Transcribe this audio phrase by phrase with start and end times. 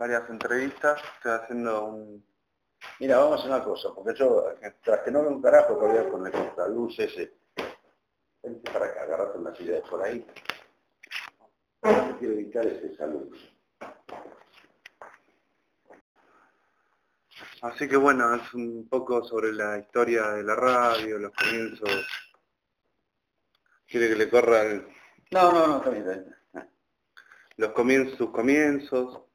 [0.00, 2.26] varias entrevistas, estoy haciendo un...
[2.98, 4.46] Mira, vamos a hacer una cosa, porque yo,
[4.82, 7.34] tras que no veo un carajo todavía con la contraluz ese,
[8.42, 10.26] vente para acá, agarrate una silla de por ahí.
[11.82, 13.54] Lo que quiero evitar es esa luz.
[17.60, 22.06] Así que bueno, es un poco sobre la historia de la radio, los comienzos.
[23.86, 24.88] ¿Quiere que le corra el-
[25.30, 26.22] No, no, no, está bien, está
[26.54, 26.70] bien.
[27.58, 29.29] los comienzos, sus comienzos?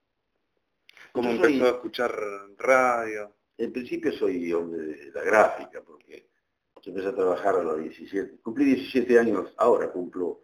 [1.16, 2.12] ¿Cómo Yo soy- empezó a escuchar
[2.58, 3.34] radio?
[3.58, 6.28] En principio soy hombre de la gráfica, porque
[6.82, 8.41] yo empecé a trabajar a los 17.
[8.41, 10.44] Cumplí 17 años, ahora cumplo,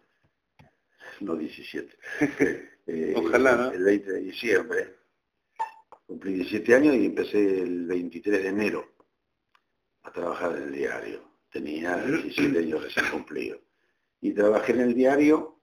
[1.20, 1.96] no 17.
[2.84, 3.70] Eh, Ojalá, ¿no?
[3.70, 4.96] El 20 de diciembre.
[6.04, 8.92] Cumplí 17 años y empecé el 23 de enero
[10.02, 11.22] a trabajar en el diario.
[11.52, 13.60] Tenía 17 años recién cumplidos.
[14.20, 15.60] Y trabajé en el diario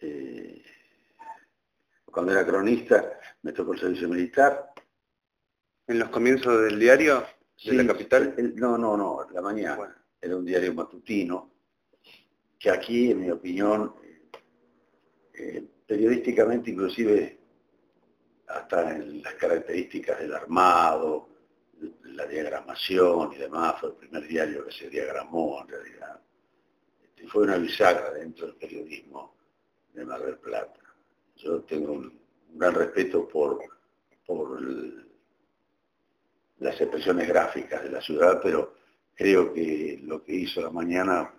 [0.00, 0.62] eh,
[2.18, 4.72] cuando era cronista me tocó el servicio militar.
[5.86, 7.24] ¿En los comienzos del diario?
[7.64, 8.34] ¿De la Sí, capital?
[8.36, 9.76] el- no, no, no, la mañana.
[9.76, 9.94] Bueno.
[10.20, 11.52] Era un diario matutino,
[12.58, 13.94] que aquí, en mi opinión,
[15.32, 17.38] eh, periodísticamente inclusive,
[18.48, 21.28] hasta en las características del armado,
[22.02, 26.20] la diagramación y demás, fue el primer diario que se diagramó en realidad.
[27.00, 29.36] Este, fue una bisagra dentro del periodismo
[29.92, 30.80] de Mar del Plata.
[31.38, 32.18] Yo tengo un,
[32.54, 33.60] gran respeto por,
[34.26, 34.60] por
[36.58, 38.74] las expresiones gráficas de la ciudad, pero
[39.14, 41.32] creo que lo que hizo la mañana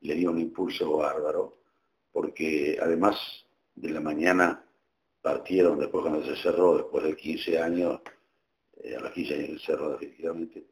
[0.00, 1.58] le dio un impulso bárbaro,
[2.12, 3.16] porque además
[3.74, 4.64] de la mañana
[5.22, 8.00] partieron después cuando se cerró, después de 15 años,
[8.82, 10.66] eh, a los 15 años se cerró definitivamente,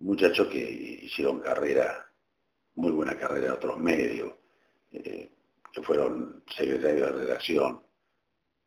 [0.00, 0.58] muchachos que
[1.02, 2.06] hicieron carrera,
[2.74, 4.34] muy buena carrera en otros medios,
[4.92, 5.30] eh,
[5.72, 7.82] que fueron secretarios de redacción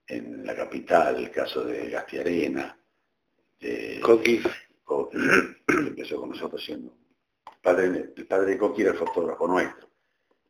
[0.08, 2.78] en la capital, el caso de Gastiarena,
[3.60, 4.42] de Coqui.
[4.84, 5.18] Coqui,
[5.68, 6.96] que empezó con nosotros siendo.
[7.46, 9.90] El padre, el padre de Coqui era el fotógrafo nuestro.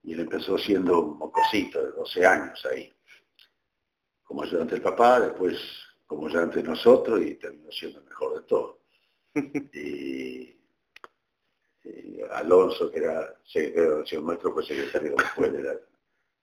[0.03, 2.91] Y él empezó siendo un mocosito de 12 años ahí.
[4.23, 5.59] Como ayudante del papá, después
[6.05, 8.77] como ayudante de nosotros y terminó siendo el mejor de todos.
[9.73, 10.55] Y,
[11.85, 15.73] y Alonso, que era secretario de nuestro, fue secretario después de la,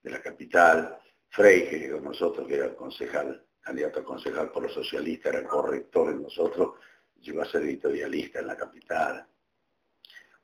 [0.02, 0.98] de la capital.
[1.28, 6.10] Freire, que con nosotros, que era concejal, candidato a concejal por los socialistas, era corrector
[6.10, 6.74] en nosotros,
[7.20, 9.26] llegó a ser editorialista en la capital.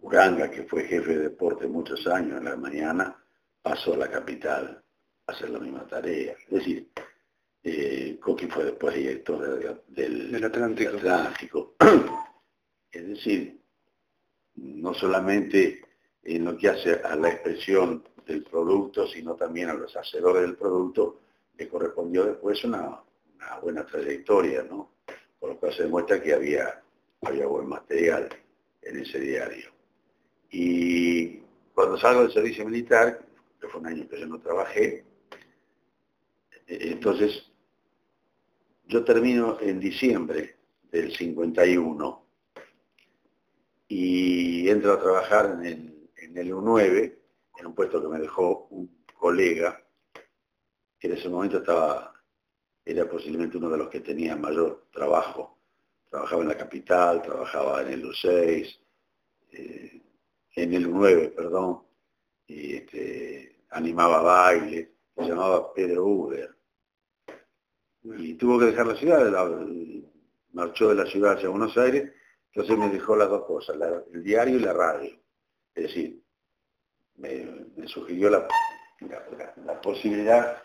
[0.01, 3.17] Uranga, que fue jefe de deporte muchos años en la mañana,
[3.63, 4.83] pasó a la capital
[5.27, 6.35] a hacer la misma tarea.
[6.45, 6.89] Es decir,
[7.65, 10.91] eh, Coqui fue después director de- del, Del Atlántico.
[10.93, 11.75] del Atlántico.
[12.93, 13.61] Es decir,
[14.55, 15.83] no solamente
[16.23, 20.57] en lo que hace a la expresión del producto, sino también a los hacedores del
[20.57, 21.21] producto,
[21.57, 23.01] le correspondió después una,
[23.63, 24.91] buena trayectoria, ¿no?
[25.39, 26.83] Con lo cual se demuestra que había,
[27.21, 28.29] buen material
[28.83, 29.71] en ese diario.
[30.51, 31.39] Y
[31.75, 33.25] cuando salgo del servicio militar,
[33.61, 35.05] que fue un año que yo no trabajé,
[36.67, 37.51] eh, entonces
[38.87, 40.57] yo termino en diciembre
[40.91, 42.27] del 51
[43.89, 47.17] y entro a trabajar en el U9,
[47.59, 49.83] en un puesto que me dejó un colega,
[50.99, 52.13] que en ese momento estaba,
[52.85, 55.59] era posiblemente uno de los que tenía mayor trabajo.
[56.09, 58.79] Trabajaba en la capital, trabajaba en el U6,
[59.53, 60.03] eh,
[60.55, 61.83] en el U9, perdón,
[62.47, 66.57] y este, animaba bailes, se llamaba Pedro Uber.
[68.19, 69.67] Y tuvo que dejar la ciudad, la-
[70.53, 72.13] marchó de la ciudad hacia Buenos Aires,
[72.53, 75.19] entonces me dejó las dos cosas, la- el diario y la radio.
[75.75, 76.23] Es decir,
[77.19, 77.47] me,
[77.77, 78.49] me sugirió la,
[79.01, 80.63] la- la- posibilidad.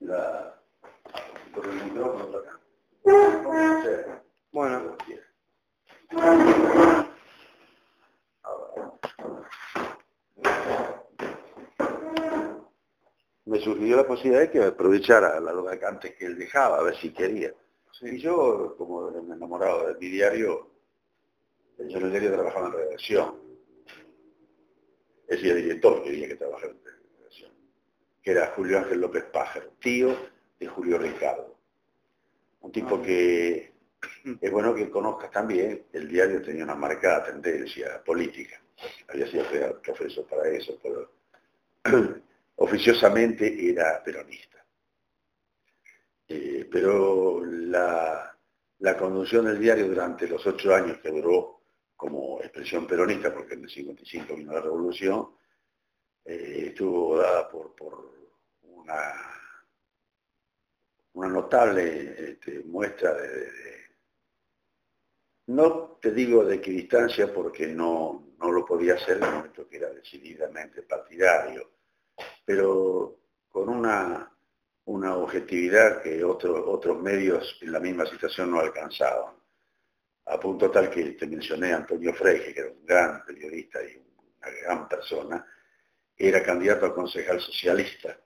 [0.00, 0.60] La,
[1.54, 2.60] por el micrófono acá.
[4.52, 4.96] Bueno,
[13.46, 17.12] Me sugirió la posibilidad de que aprovechara las vacantes que él dejaba, a ver si
[17.12, 17.54] quería.
[18.02, 20.70] Y yo, como enamorado de mi diario,
[21.78, 23.36] yo en el diario trabajaba en redacción.
[25.28, 27.52] Ese director quería que trabajara en redacción,
[28.22, 30.14] que era Julio Ángel López Pájaro, tío
[30.58, 31.56] de Julio Ricardo.
[32.60, 33.72] Un tipo que
[34.40, 38.60] es bueno que conozcas también, el diario tenía una marcada tendencia política.
[39.08, 39.44] Había sido
[39.82, 41.12] profesor para eso, pero
[42.56, 44.64] oficiosamente era peronista.
[46.28, 48.32] Eh, pero la,
[48.98, 51.62] conducción del diario durante los ocho años que duró
[51.94, 55.28] como expresión peronista, porque en el 55 vino la revolución,
[56.24, 57.74] eh, estuvo dada por,
[58.62, 59.12] una,
[61.14, 63.48] una notable este, muestra de,
[65.46, 69.76] no te digo de equidistancia porque no, no lo podía hacer en el momento que
[69.76, 71.75] era decididamente partidario,
[72.46, 74.32] pero con una,
[74.84, 79.34] una objetividad que otros medios en la misma situación no alcanzaban.
[80.26, 84.50] A punto tal que te mencioné Antonio Freire, que era un gran periodista y una
[84.62, 85.44] gran persona,
[86.16, 88.16] era candidato a concejal socialista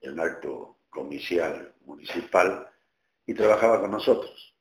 [0.00, 2.70] en un acto comicial municipal
[3.26, 4.54] y trabajaba con nosotros.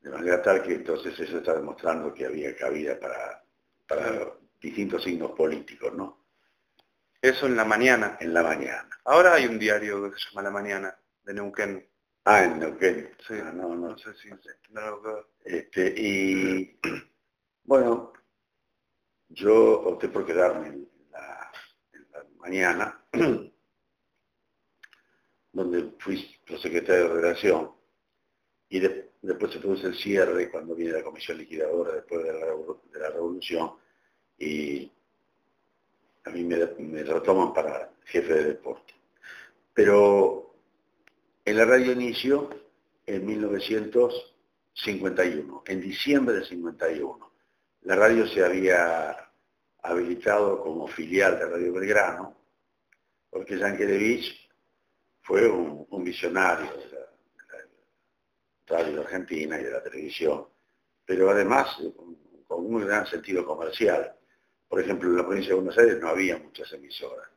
[0.00, 3.42] De manera tal que entonces eso está demostrando que había cabida para,
[3.86, 6.23] para distintos signos políticos, ¿no?
[7.24, 8.18] Eso en la mañana.
[8.20, 8.90] En la mañana.
[9.06, 10.94] Ahora hay un diario que se llama La Mañana,
[11.24, 11.88] de Neuquén.
[12.26, 13.10] Ah, en Neuquén.
[13.26, 13.32] Sí.
[13.42, 14.28] Ah, no, no, No sé si...
[14.28, 14.50] no sé.
[14.68, 16.78] no lo- Este, y
[17.64, 18.12] bueno,
[19.30, 19.54] yo
[19.88, 21.50] opté por quedarme en la,
[21.94, 23.02] en la mañana,
[25.52, 26.16] donde fui
[26.60, 27.70] secretario de redacción,
[28.68, 32.46] y de- después se produce el cierre cuando viene la comisión liquidadora después de la,
[32.92, 33.72] de la revolución,
[34.38, 34.92] y
[36.24, 38.94] a mí me, me retoman para jefe de deporte.
[39.72, 40.54] Pero
[41.44, 42.50] en la radio inicio
[43.06, 47.32] en 1951, en diciembre de 51.
[47.82, 49.30] La radio se había
[49.82, 52.34] habilitado como filial de Radio Belgrano,
[53.28, 54.48] porque Yankelevich
[55.20, 57.06] fue un, visionario de la, de
[58.68, 60.46] la radio argentina y de la televisión,
[61.04, 61.76] pero además
[62.46, 64.16] con un gran sentido comercial.
[64.74, 67.28] Por ejemplo, en la provincia de Buenos Aires no había muchas emisoras.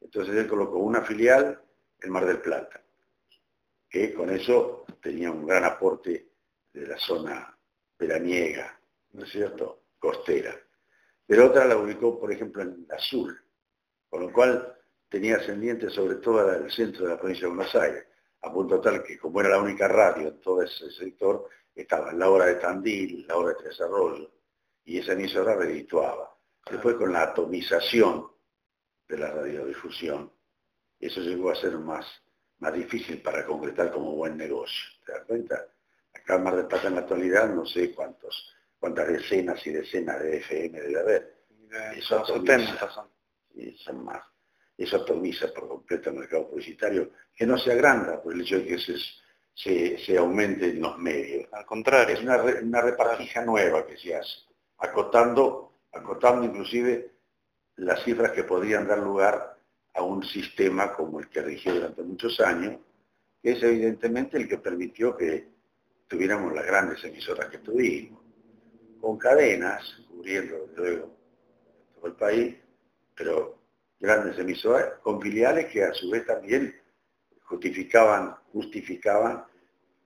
[0.00, 1.60] Entonces él colocó una filial
[2.00, 2.80] en Mar del Plata,
[3.90, 6.28] que con eso tenía un gran aporte
[6.72, 7.58] de la zona
[7.98, 8.78] veraniega,
[9.10, 10.54] ¿no es cierto?, costera.
[11.26, 13.42] Pero otra la ubicó, por ejemplo, en Azul,
[14.08, 18.06] con lo cual tenía ascendientes sobre todo el centro de la provincia de Buenos Aires,
[18.42, 22.30] a punto tal que como era la única radio en todo ese sector, estaba la
[22.30, 23.82] hora de Tandil, la hora de Tres
[24.84, 26.33] y esa emisora redituaba.
[26.70, 28.26] Después con la atomización
[29.08, 30.32] de la radiodifusión,
[30.98, 32.06] eso llegó a ser más,
[32.58, 34.84] más difícil para concretar como buen negocio.
[35.04, 35.66] ¿Te das cuenta?
[36.14, 40.20] Acá en Mar del Plata en la actualidad no sé cuántos, cuántas decenas y decenas
[40.22, 41.36] de FM debe haber.
[41.50, 42.56] de Eso atomiza.
[42.56, 43.08] 70 son.
[43.56, 44.22] y son más.
[44.78, 48.66] Eso atomiza por completo el mercado publicitario, que no se agranda por el hecho de
[48.66, 48.94] que se,
[49.52, 51.46] se, se aumenten los medios.
[51.52, 52.14] Al contrario.
[52.16, 54.38] Es una, re- una repartija nueva que se hace,
[54.78, 57.12] acotando, acotando inclusive
[57.76, 59.58] las cifras que podrían dar lugar
[59.94, 62.80] a un sistema como el que rigió durante muchos años,
[63.42, 65.48] que es evidentemente el que permitió que
[66.08, 68.20] tuviéramos las grandes emisoras que tuvimos,
[69.00, 71.16] con cadenas, cubriendo luego
[71.94, 72.56] todo el país,
[73.14, 73.58] pero
[74.00, 76.74] grandes emisoras con filiales que a su vez también
[77.42, 78.34] justificaban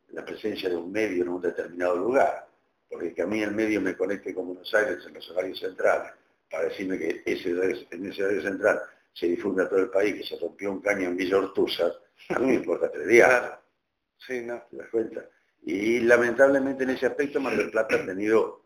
[0.08, 2.47] la presencia de un medio en un determinado lugar,
[2.88, 6.12] porque que a mí el medio me conecte con Buenos Aires en los horarios centrales,
[6.50, 7.50] para decirme que ese,
[7.90, 8.80] en ese horario central
[9.12, 11.92] se difunde a todo el país, que se rompió un caño en Villa Ortúzar,
[12.30, 13.58] a mí me importa tres días, Claro.
[14.26, 14.60] Sí, no.
[14.70, 15.28] ¿te das cuenta?
[15.62, 18.64] Y lamentablemente en ese aspecto Mar del Plata ha tenido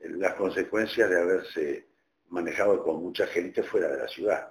[0.00, 1.88] eh, las consecuencias de haberse
[2.28, 4.50] manejado con mucha gente fuera de la ciudad.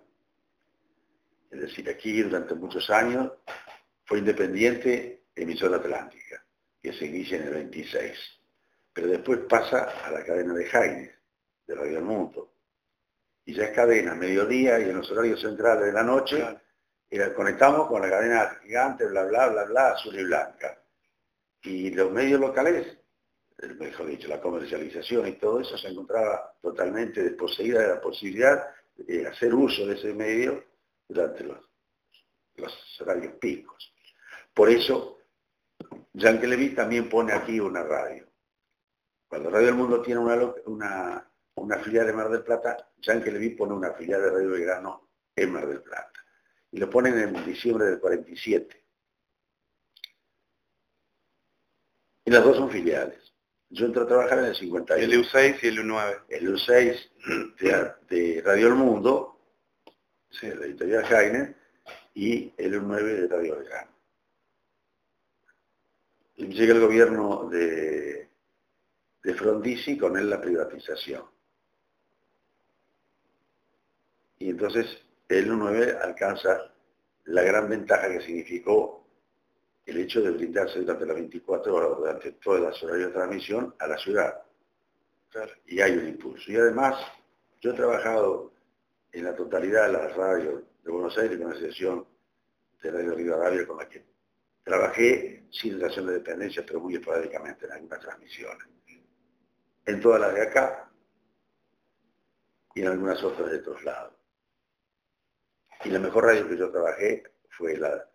[1.49, 3.31] Es decir, aquí durante muchos años
[4.05, 6.43] fue independiente emisora atlántica,
[6.81, 8.42] que se inicia en el 26.
[8.93, 11.11] Pero después pasa a la cadena de Jaines,
[11.65, 12.53] de Radio El Mundo.
[13.45, 16.61] Y ya es cadena, mediodía y en los horarios centrales de la noche, Claro.
[17.09, 20.79] y la conectamos con la cadena gigante, bla, bla, bla, bla, azul y blanca.
[21.63, 22.97] Y los medios locales,
[23.79, 29.27] mejor dicho, la comercialización y todo eso se encontraba totalmente desposeída de la posibilidad de
[29.27, 30.63] hacer uso de ese medio
[31.07, 31.69] durante los,
[32.55, 33.93] los horarios picos.
[34.53, 35.19] Por eso,
[36.13, 38.27] Jean Levy también pone aquí una radio.
[39.33, 43.49] Cuando Radio del Mundo tiene una, una, una filial de Mar del Plata, Jean Levy
[43.55, 46.23] pone una filial de Radio Belgrano en Mar del Plata.
[46.69, 48.85] Y lo ponen en diciembre del 47.
[52.25, 53.33] Y las dos son filiales.
[53.69, 55.03] Yo entro a trabajar en el 51.
[55.03, 56.21] El U6 y el U9.
[56.29, 59.39] El U6 de, de Radio El Mundo,
[60.29, 61.55] sí, de la editorial Jaime,
[62.13, 63.91] y el U9 de Radio Belgrano.
[66.35, 68.29] Llega el gobierno de,
[69.23, 71.23] de Frondizi con él la privatización.
[74.39, 74.85] Y entonces
[75.29, 76.73] el U9 alcanza
[77.25, 79.07] la gran ventaja que significó
[79.85, 83.87] el hecho de brindarse durante las 24 horas, durante todas las horarios de transmisión, a
[83.87, 84.41] la ciudad.
[85.65, 86.51] Y hay un impulso.
[86.51, 86.95] Y además,
[87.61, 88.53] yo he trabajado
[89.11, 92.05] en la totalidad de las radios de Buenos Aires con la asociación
[92.81, 94.03] de Radio Rivadavia con la que
[94.63, 98.67] trabajé sin relación de dependencia, pero muy esporádicamente en algunas transmisiones.
[99.85, 100.91] En todas las de acá
[102.75, 104.13] y en algunas otras de otros lados.
[105.83, 108.09] Y la mejor radio que yo trabajé fue la,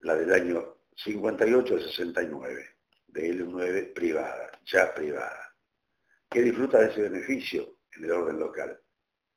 [0.00, 2.76] la del año 58 al 69,
[3.08, 5.54] de L9 privada, ya privada,
[6.30, 8.80] que disfruta de ese beneficio en el orden local,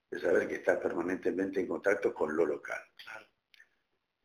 [0.09, 2.81] de saber que está permanentemente en contacto con lo local.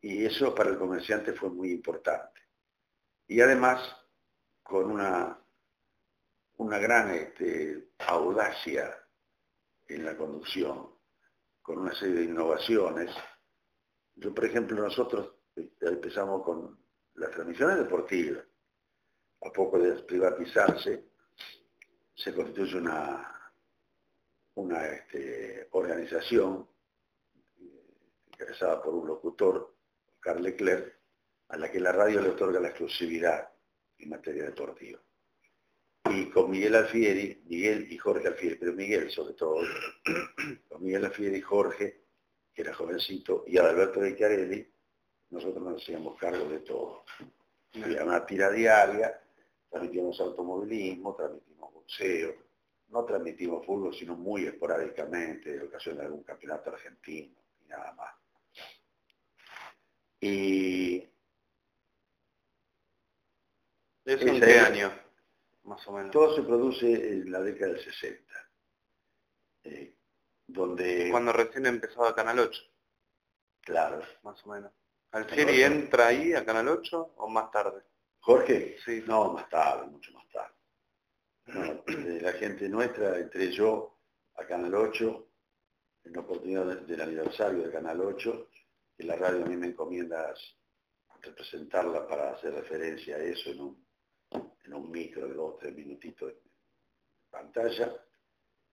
[0.00, 2.40] Y eso para el comerciante fue muy importante.
[3.26, 3.96] Y además,
[4.62, 5.41] con una,
[6.62, 8.97] una gran este, audacia
[9.88, 10.90] en la conducción,
[11.61, 13.11] con una serie de innovaciones.
[14.14, 15.35] Yo, por ejemplo, nosotros
[15.81, 16.78] empezamos con
[17.14, 18.45] las transmisiones deportivas.
[19.45, 21.04] A poco de privatizarse,
[22.14, 23.52] se constituye una,
[24.54, 26.69] una este, organización
[28.26, 29.75] encabezada por un locutor,
[30.21, 30.97] Carl Leclerc,
[31.49, 33.52] a la que la radio le otorga la exclusividad
[33.99, 35.00] en materia deportiva.
[36.22, 39.56] Y con Miguel Alfieri, Miguel y Jorge Alfieri, pero Miguel sobre todo,
[40.68, 42.04] con Miguel Alfieri y Jorge,
[42.54, 44.72] que era jovencito, y Adalberto de Chiarelli,
[45.30, 47.04] nosotros nos hacíamos cargo de todo.
[47.74, 49.20] Había una tira diaria,
[49.68, 52.34] transmitimos automovilismo, transmitimos boxeo,
[52.90, 58.14] no transmitimos fútbol, sino muy esporádicamente, en ocasión de algún campeonato argentino, y nada más.
[60.20, 61.08] Y...
[64.04, 65.01] ¿Eso en qué año?
[65.64, 66.11] Más o menos.
[66.11, 68.50] Todo se produce en la década del 60.
[69.64, 69.97] Eh,
[70.47, 71.09] donde...
[71.11, 72.62] Cuando recién empezaba Canal 8.
[73.61, 74.02] Claro.
[74.23, 74.73] Más o menos.
[75.12, 77.83] ¿Alfieri entra ahí a Canal 8 o más tarde?
[78.21, 78.76] ¿Jorge?
[78.85, 79.04] Sí.
[79.07, 82.21] No, más tarde, mucho más tarde.
[82.21, 83.99] la gente nuestra, entré yo
[84.37, 85.28] a Canal 8,
[86.04, 88.49] en la oportunidad del aniversario de Canal 8,
[88.97, 90.35] que la radio a mí me encomienda
[91.21, 93.81] representarla para hacer referencia a eso en un,
[94.64, 96.40] en un micro de dos o tres minutitos de
[97.31, 98.04] pantalla.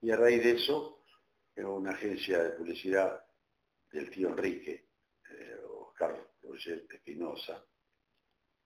[0.02, 1.04] Y a raíz de eso,
[1.56, 3.26] en una agencia de publicidad
[3.92, 4.90] del tío Enrique,
[5.30, 6.30] eh, Oscar
[6.90, 7.66] Espinosa,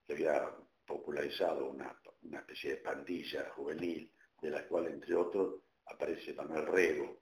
[0.06, 4.12] que había popularizado una, especie de pandilla juvenil,
[4.42, 7.22] de la cual, entre otros, aparece Manuel Rego,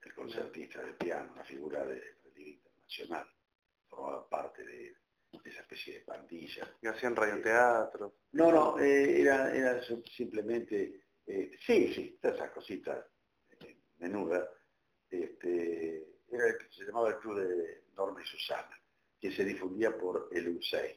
[0.00, 3.28] el concertista de piano, una figura de relieve internacional,
[3.88, 4.96] formaba parte de,
[5.44, 6.76] esa especie de pandilla.
[6.82, 8.14] ¿Y hacían radioteatro?
[8.32, 9.80] No, no, eh, era, era
[10.16, 13.04] simplemente, eh, sí, sí, esas cositas
[13.60, 14.48] eh, menudas.
[15.10, 18.78] Este, era el se llamaba el Club de Norma y Susana
[19.20, 20.94] que se difundía por el U6,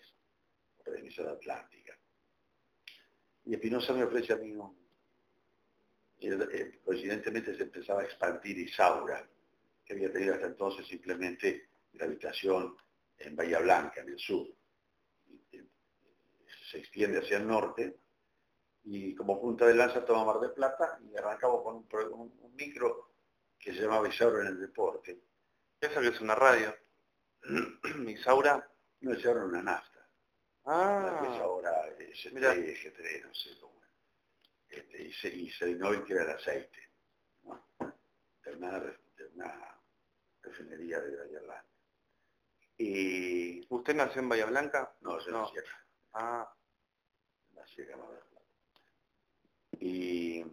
[0.78, 1.98] por la emisora atlántica.
[3.46, 4.80] Y Espinosa me ofrece a mí un...
[6.86, 9.28] Coincidentemente se empezaba a expandir Isaura,
[9.84, 12.78] que había tenido hasta entonces simplemente gravitación
[13.26, 14.48] en Bahía Blanca, en el sur.
[16.70, 18.02] Se extiende hacia el norte
[18.84, 21.76] y como punta de lanza toma Mar de Plata y arrancamos con
[22.14, 23.12] un, micro
[23.60, 25.22] que se llamaba Isaura en el deporte.
[25.80, 26.76] ¿Eso que es una radio?
[28.08, 28.68] Isaura.
[29.02, 30.08] No, Isaura una nafta.
[30.66, 31.28] Ah.
[31.34, 33.82] es ahora es 3 G3, no sé cómo.
[34.70, 35.50] Este, y, se, y
[36.06, 36.90] que era el aceite.
[37.44, 37.68] ¿no?
[38.44, 39.82] De, una, de una
[40.42, 41.71] refinería de Bahía Blanca.
[42.82, 43.64] Y...
[43.70, 44.96] ¿Usted nació en Bahía Blanca?
[45.02, 45.42] No, yo no.
[45.44, 45.86] nací acá.
[46.14, 46.56] Ah.
[47.54, 48.42] Nací acá en Bahía Blanca.
[49.80, 50.44] Y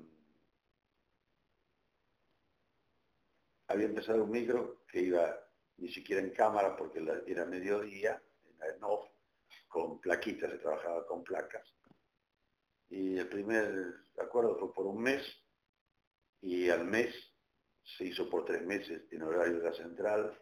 [3.68, 5.38] había empezado un micro que iba
[5.78, 9.06] ni siquiera en cámara porque era mediodía, en off,
[9.66, 11.66] con plaquitas, se trabajaba con placas.
[12.90, 15.22] Y el primer acuerdo fue por un mes
[16.42, 17.14] y al mes
[17.82, 20.38] se hizo por tres meses en horario de la central,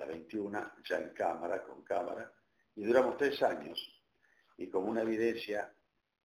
[0.00, 2.32] la 21, ya en cámara, con cámara,
[2.74, 3.78] y duramos tres años.
[4.56, 5.74] Y como una evidencia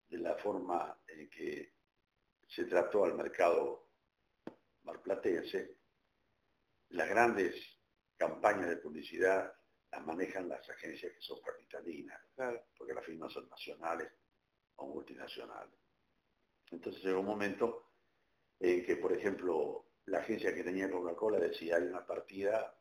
[0.08, 1.74] de la forma en que
[2.46, 3.88] se trató al mercado
[4.84, 5.78] marplatense,
[6.90, 7.54] las grandes
[8.16, 9.52] campañas de publicidad
[9.90, 12.20] las manejan las agencias que son capitalinas,
[12.76, 14.12] porque las firmas son nacionales
[14.76, 15.80] o multinacionales.
[16.70, 17.90] Entonces llegó un momento
[18.60, 22.76] en que, por ejemplo, la agencia que tenía Coca-Cola decía hay una partida,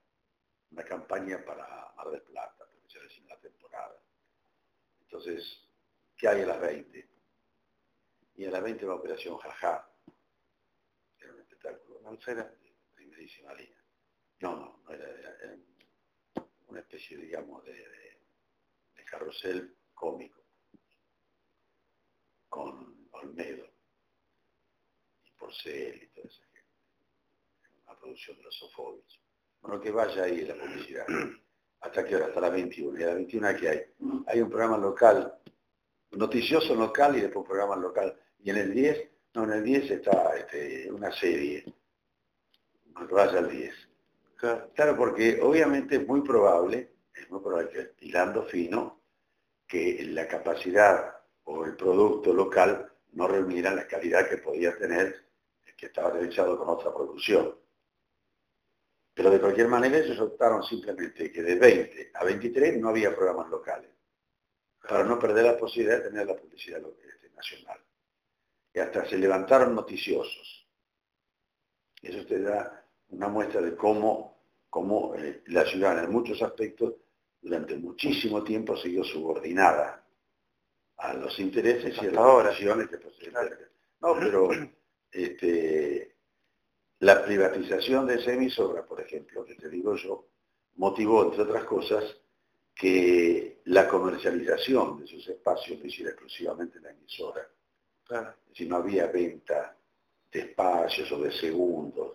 [0.73, 3.95] una campaña para Mar del Plata, porque se decía la temporada.
[5.01, 5.69] Entonces,
[6.17, 7.09] ¿qué hay a las 20?
[8.35, 13.83] Y a las 20 va Operación que era un espectáculo de primerísima línea.
[14.39, 15.55] No, no, no era,
[16.67, 17.91] una especie, digamos, de,
[19.05, 20.43] carrusel cómico
[22.49, 23.71] con Olmedo.
[25.37, 26.63] Porcel y toda esa gente.
[27.85, 29.19] La producción de los sofobis.
[29.63, 31.05] Bueno, que vaya ahí la publicidad.
[31.79, 32.25] ¿Hasta qué hora?
[32.27, 32.99] Hasta las 21.
[32.99, 33.81] ¿Y a las 21 qué hay?
[34.27, 35.35] Hay un programa local,
[36.11, 38.19] noticioso local y después un programa local.
[38.39, 41.63] Y en el 10, no, en el 10 está este, una serie.
[43.09, 43.73] Vaya al 10.
[44.75, 49.01] Claro, porque obviamente es muy probable, es muy probable que tirando fino,
[49.65, 51.15] que la capacidad
[51.45, 55.23] o el producto local no reuniera la calidad que podía tener
[55.77, 57.55] que estaba realizado con otra producción.
[59.13, 63.49] Pero de cualquier manera ellos optaron simplemente que de 20 a 23 no había programas
[63.49, 63.91] locales,
[64.87, 67.79] para no perder la posibilidad de tener la publicidad este, nacional.
[68.73, 70.67] Y hasta se levantaron noticiosos.
[72.01, 76.95] Eso te da una muestra de cómo, cómo eh, la ciudad en muchos aspectos
[77.39, 80.05] durante muchísimo tiempo siguió subordinada
[80.97, 82.99] a los intereses y a las decisiones que
[84.01, 84.49] No, pero
[85.11, 86.12] este,
[86.99, 90.25] la privatización de esa emisora, por ejemplo, que te digo yo,
[90.75, 92.03] motivó, entre otras cosas,
[92.73, 97.47] que la comercialización de esos espacios lo hiciera exclusivamente la emisora.
[98.53, 99.75] Si no había venta
[100.31, 102.13] de espacios o de segundos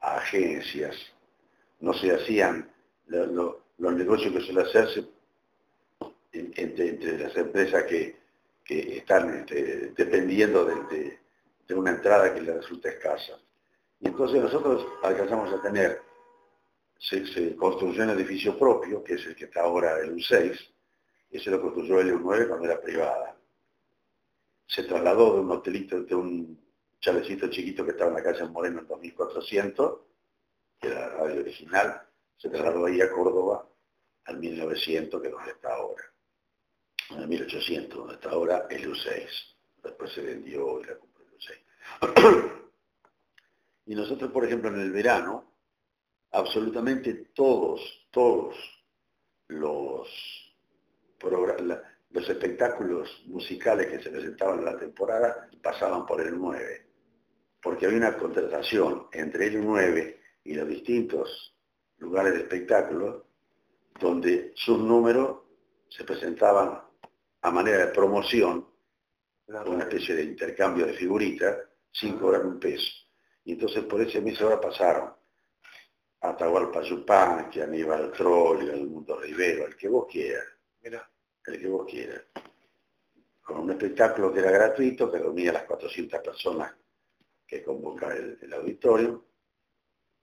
[0.00, 0.96] a agencias,
[1.80, 2.70] no se hacían
[3.06, 5.04] los negocios que suelen hacerse
[6.32, 8.22] entre, las empresas que,
[8.66, 11.18] están este, dependiendo de,
[11.66, 13.38] de, una entrada que les resulta escasa.
[14.00, 16.02] Y entonces nosotros alcanzamos a tener,
[16.98, 20.58] se, construyó un edificio propio, que es el que está ahora el U6,
[21.30, 23.36] y se lo construyó el U9 cuando era privada.
[24.66, 26.60] Se trasladó de un hotelito, de un
[27.00, 30.00] chalecito chiquito que estaba en la calle Moreno en 2400,
[30.80, 32.02] que era la radio original,
[32.36, 33.68] se trasladó ahí a Córdoba
[34.24, 36.04] al 1900, que es donde está ahora.
[37.10, 39.28] En el 1800, donde está ahora el U6.
[39.82, 42.60] Después se vendió y la compró el U6.
[43.86, 45.52] Y nosotros, por ejemplo, en el verano,
[46.32, 48.56] absolutamente todos, todos
[49.48, 50.08] los,
[52.10, 56.86] los espectáculos musicales que se presentaban en la temporada pasaban por el 9,
[57.62, 61.56] porque había una contratación entre el 9 y los distintos
[61.98, 63.22] lugares de espectáculos
[63.98, 65.40] donde sus números
[65.88, 66.82] se presentaban
[67.42, 68.66] a manera de promoción,
[69.46, 71.58] una especie de intercambio de figuritas,
[71.92, 73.03] sin cobrar un peso.
[73.44, 75.12] Y entonces por esa emisora pasaron
[76.20, 80.44] a Atahualpa Yupanqui, Aníbal Troll, el Mundo Rivero, el que vos quieras.
[80.82, 81.08] Mira.
[81.46, 82.22] El que vos quieras.
[83.42, 86.74] Con un espectáculo que era gratuito, que reunía a las 400 personas
[87.46, 89.22] que convoca el, auditorio,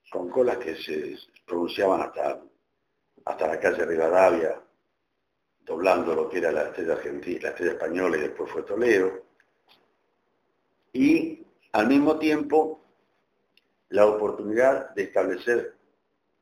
[0.09, 2.41] con colas que se pronunciaban hasta,
[3.25, 4.59] hasta la calle Rivadavia,
[5.59, 9.27] doblando lo que era la estrella argentina, la estrella española y después fue Toledo.
[10.93, 12.80] Y al mismo tiempo
[13.91, 15.75] la oportunidad de establecer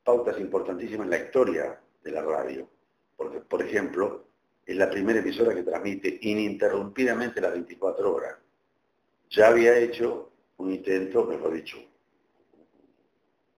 [0.03, 2.69] pautas importantísimas en la historia de la radio.
[3.17, 4.25] Porque, por ejemplo,
[4.65, 8.37] es la primera emisora que transmite ininterrumpidamente las 24 horas.
[9.31, 11.77] Ya había hecho un intento, mejor dicho,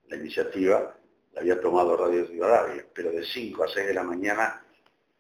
[0.08, 0.98] la iniciativa
[1.34, 4.66] la había tomado Radio Rivadavia, pero de 5 a 6 de la mañana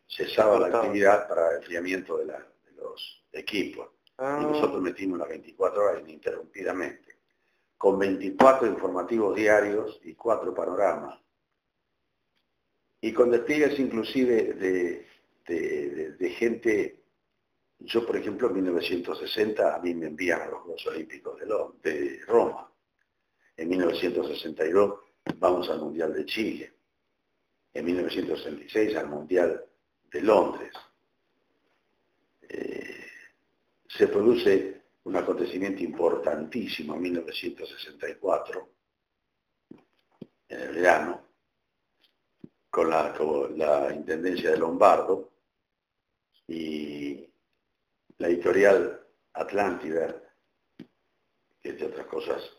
[0.08, 2.34] cesaba la actividad para el enfriamiento de,
[2.78, 3.90] los equipos.
[4.08, 4.40] Y ah.
[4.42, 7.11] nosotros metimos las 24 horas ininterrumpidamente
[7.82, 11.20] con 24 informativos diarios y 4 panoramas.
[13.02, 14.54] Y con despliegues inclusive
[15.48, 17.02] de, gente,
[17.80, 22.20] yo por ejemplo en 1960 a mí me envían a los Juegos Olímpicos de, de
[22.28, 22.72] Roma.
[23.58, 25.00] En 1962
[25.40, 26.72] vamos al Mundial de Chile.
[27.74, 29.66] En 1966 al Mundial
[30.12, 30.72] de Londres.
[32.48, 33.08] Eh,
[33.88, 38.70] se produce un acontecimiento importantísimo en 1964,
[40.50, 41.28] en el verano,
[42.70, 45.32] con la, Intendencia de Lombardo
[46.48, 47.28] y
[48.18, 50.22] la editorial Atlántida,
[51.62, 52.58] que entre otras cosas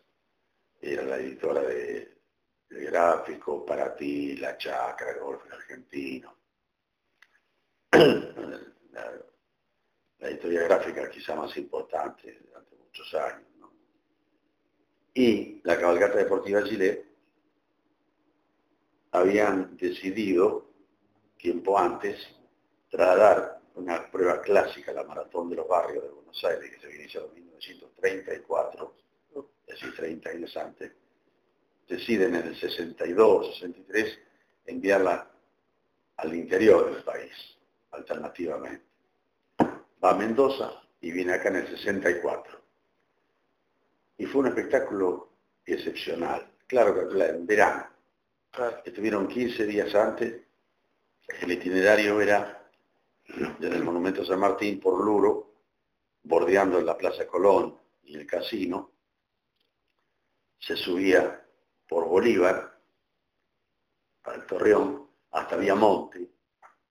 [0.80, 2.10] era la editora de,
[2.68, 6.36] gráfico, para ti, La Chacra, Golf Argentino.
[10.28, 13.48] editorial gráfica quizá más importante durante muchos años.
[15.14, 17.04] Y la cabalgata deportiva Chile
[19.10, 20.70] habían decidido,
[21.36, 22.26] tiempo antes,
[22.88, 27.26] trasladar una prueba clásica, la maratón de los barrios de Buenos Aires, que se inició
[27.26, 28.94] en 1934,
[29.66, 30.92] es decir, 30 años antes,
[31.86, 34.18] deciden en el 62, 63,
[34.66, 35.30] enviarla
[36.16, 37.32] al interior del país,
[37.90, 38.91] alternativamente
[40.02, 42.60] va a Mendoza y viene acá en el 64.
[44.18, 45.30] Y fue un espectáculo
[45.64, 46.52] excepcional.
[46.66, 47.86] Claro, en verano.
[48.84, 50.42] Estuvieron 15 días antes.
[51.40, 52.68] El itinerario era
[53.58, 55.54] desde el Monumento San Martín por Luro,
[56.24, 58.90] bordeando la Plaza Colón y el casino.
[60.58, 61.44] Se subía
[61.88, 62.78] por Bolívar,
[64.22, 66.30] para el Torreón, hasta Viamonte.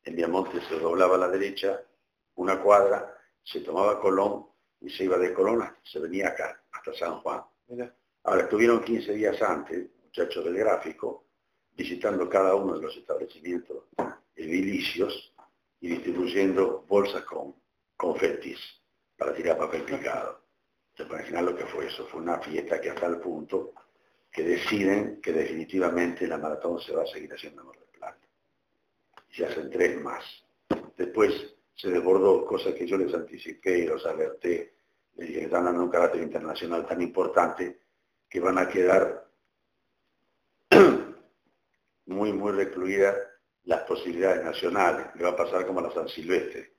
[0.03, 1.81] En Viamonte se doblaba a la derecha
[2.41, 4.47] una cuadra, se tomaba Colón
[4.79, 7.43] y se iba de Colón, se venía acá, hasta San Juan.
[8.23, 11.27] Ahora, estuvieron 15 días antes, muchachos del gráfico,
[11.71, 13.85] visitando cada uno de los establecimientos
[14.35, 15.33] edilicios
[15.79, 17.55] y distribuyendo bolsas con
[17.95, 18.59] confetis
[19.15, 20.41] para tirar papel picado.
[20.95, 22.05] Se imaginar lo que fue eso.
[22.07, 23.73] Fue una fiesta que hasta el punto
[24.31, 28.27] que deciden que definitivamente la maratón se va a seguir haciendo en Mar del Plata.
[29.29, 30.23] Y se hacen tres más.
[30.97, 34.75] Después se desbordó, cosa que yo les anticipé y los alerté,
[35.15, 37.79] les dije están dando un carácter internacional tan importante
[38.29, 39.27] que van a quedar
[42.05, 43.17] muy, muy recluidas
[43.63, 45.07] las posibilidades nacionales.
[45.15, 46.71] Le va a pasar como a la San Silvestre,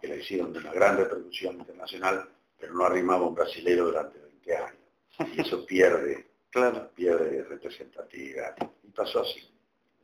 [0.00, 4.56] que la hicieron de una gran repercusión internacional, pero no arrimaba un brasilero durante 20
[4.56, 5.36] años.
[5.36, 6.90] Y eso pierde, claro.
[6.96, 8.56] pierde representatividad.
[8.82, 9.54] Y pasó así.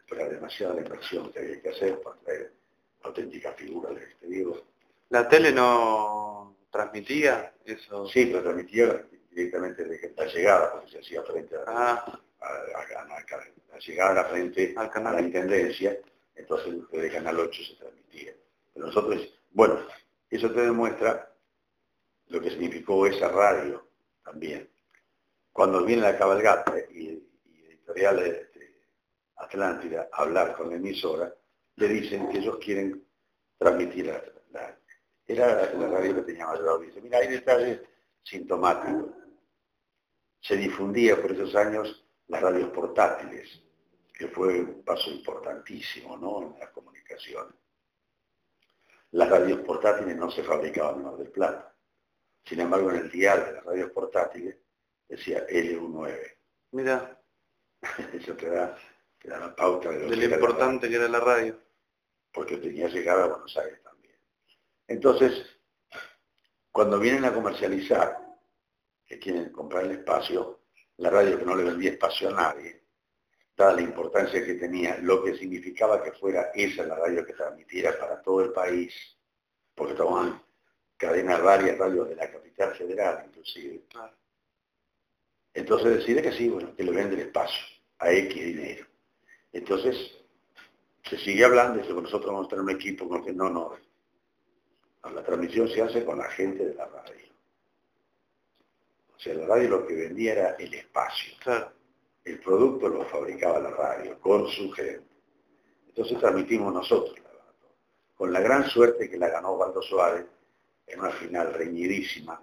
[0.09, 2.64] Era demasiada la inversión que había que hacer para traer
[3.05, 4.63] auténtica figura del exterior.
[5.11, 8.07] ¿La tele no transmitía eso?
[8.09, 12.21] Sí, lo transmitía directamente desde la llegada, porque se hacía frente a, ah.
[12.41, 15.15] la llegada a la frente Al canal.
[15.15, 15.99] a la Intendencia,
[16.35, 18.35] entonces desde Canal 8 se transmitía.
[18.73, 19.81] Pero nosotros, bueno,
[20.31, 21.31] eso te demuestra
[22.29, 23.87] lo que significó esa radio
[24.25, 24.69] también.
[25.53, 27.23] Cuando viene la cabalgata y,
[27.69, 28.55] editorial de
[29.37, 31.33] Atlántida a hablar con la emisora,
[31.77, 33.07] le dicen que ellos quieren
[33.59, 34.79] transmitir la,
[35.27, 37.01] era la radio que tenía mayor audiencia.
[37.03, 37.81] Mira, hay detalles
[38.23, 39.07] sintomáticos.
[40.41, 43.63] Se difundía por esos años las radios portátiles,
[44.13, 46.43] que fue un paso importantísimo ¿no?
[46.43, 47.55] en las comunicaciones.
[49.13, 51.75] Las radios portátiles no se fabricaban en Mar del Plata.
[52.45, 54.57] Sin embargo, en el dial de las radios portátiles
[55.09, 56.37] decía L19.
[56.73, 57.21] Mira.
[58.13, 58.77] Eso te da,
[59.25, 61.59] la pauta de lo, importante que era la radio
[62.33, 64.19] porque tenía llegada a Buenos Aires también.
[64.89, 65.47] Entonces,
[66.71, 68.19] cuando vienen a comercializar,
[69.07, 70.61] que quieren comprar el espacio,
[70.97, 72.83] la radio que no le vendía espacio a nadie,
[73.57, 77.97] dada la importancia que tenía, lo que significaba que fuera esa la radio que transmitiera
[77.99, 78.93] para todo el país,
[79.75, 80.43] porque estaban
[80.97, 83.85] cadenas varias radios de la capital federal, inclusive.
[85.53, 87.65] Entonces decide que sí, bueno, que le vende el espacio
[87.99, 88.94] a X dinero.
[89.55, 90.11] Entonces,
[91.09, 93.73] se sigue hablando, dice, nosotros vamos a tener un equipo con que no, no.
[95.15, 97.33] La transmisión se hace con la gente de la radio.
[99.15, 101.35] O sea, la radio lo que vendía era el espacio.
[102.25, 105.07] El producto lo fabricaba la radio, con su gente.
[105.87, 107.31] Entonces transmitimos nosotros la
[108.17, 110.27] Con la gran suerte que la ganó Waldo Suárez
[110.87, 112.43] en una final reñidísima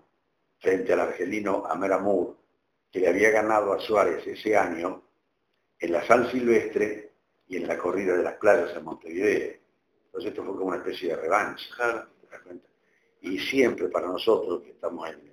[0.59, 2.37] frente al argelino Amer Amur,
[2.89, 5.03] que le había ganado a Suárez ese año
[5.81, 7.11] en la San Silvestre
[7.47, 9.55] y en la corrida de las playas en Montevideo.
[10.05, 12.07] Entonces esto fue como una especie de revancha.
[13.21, 15.31] Y siempre para nosotros, que estamos en,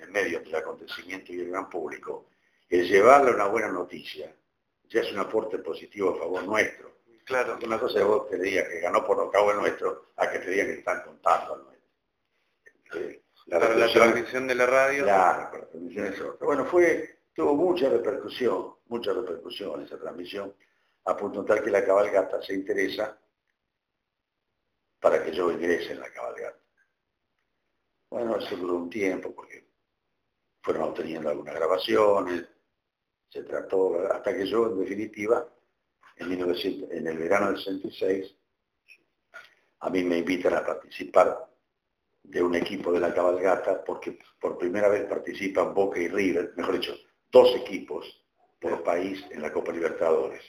[0.00, 2.26] el medio del acontecimiento y del gran público,
[2.68, 4.34] el llevarle una buena noticia
[4.88, 6.96] ya es un aporte positivo a favor nuestro.
[7.24, 7.58] Claro.
[7.64, 10.50] Una cosa de vos te diga que ganó por lo cabo nuestro, a que te
[10.50, 13.00] digan que están contando al nuestro.
[13.00, 15.04] Eh, la, la transmisión de la radio.
[15.04, 16.46] Claro, la transmisión es otra.
[16.46, 20.56] Bueno, fue, tuvo mucha repercusión, mucha repercusión esa transmisión
[21.04, 23.20] a punto tal que la cabalgata se interesa
[24.98, 26.58] para que yo ingrese en la cabalgata.
[28.08, 29.68] Bueno, eso duró un tiempo porque
[30.62, 32.48] fueron obteniendo algunas grabaciones,
[33.28, 35.46] se trató, hasta que yo, en definitiva,
[36.16, 38.34] en, en el verano del 66,
[39.80, 41.46] a mí me invitan a participar
[42.22, 46.80] de un equipo de la cabalgata porque por primera vez participan Boca y River, mejor
[46.80, 46.96] dicho,
[47.30, 48.06] dos equipos
[48.60, 50.42] por país en la Copa Libertadores.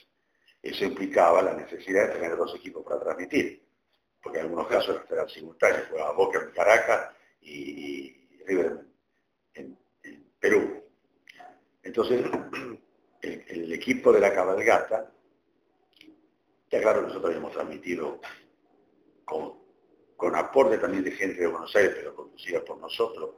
[0.62, 3.64] Eso implicaba la necesidad de tener dos equipos para transmitir,
[4.20, 8.14] porque en algunos casos eran simultáneos, jugaba Boca en Caracas y,
[8.44, 8.80] River
[9.54, 9.78] en,
[10.40, 10.82] Perú.
[11.82, 12.24] Entonces,
[13.22, 15.12] el, equipo de la cabalgata,
[16.70, 18.20] ya claro, nosotros habíamos transmitido
[19.24, 19.58] con,
[20.16, 23.34] con aporte también de gente de Buenos Aires, pero conducida por nosotros,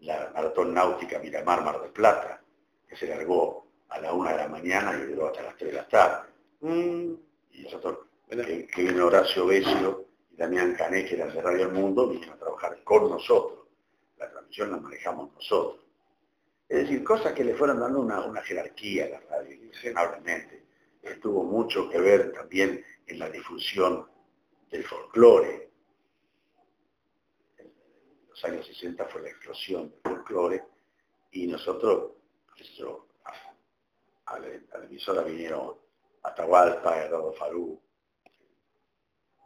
[0.00, 2.42] la maratón náutica Miramar Mar del Plata,
[2.90, 5.76] que se largó a la una de la mañana y duró hasta las tres de
[5.76, 6.28] la tarde.
[6.62, 7.14] Mm.
[7.52, 7.98] y nosotros,
[8.28, 12.34] que, que, vino Horacio Besio y Damián Cané, que eran de Radio El Mundo, vinieron
[12.34, 13.60] a trabajar con nosotros.
[14.18, 15.86] La transmisión la manejamos nosotros.
[16.68, 20.66] Es decir, cosas que le fueron dando una, jerarquía a la radio, indiscutiblemente.
[21.20, 24.06] Tuvo mucho que ver también en la difusión
[24.70, 25.70] del folclore.
[27.58, 27.72] En
[28.28, 30.64] los años 60 fue la explosión del folclore
[31.32, 32.12] y nosotros,
[32.60, 33.08] eso,
[34.26, 35.74] a, la, emisora vinieron
[36.22, 37.80] Atahualpa, Eduardo Farú,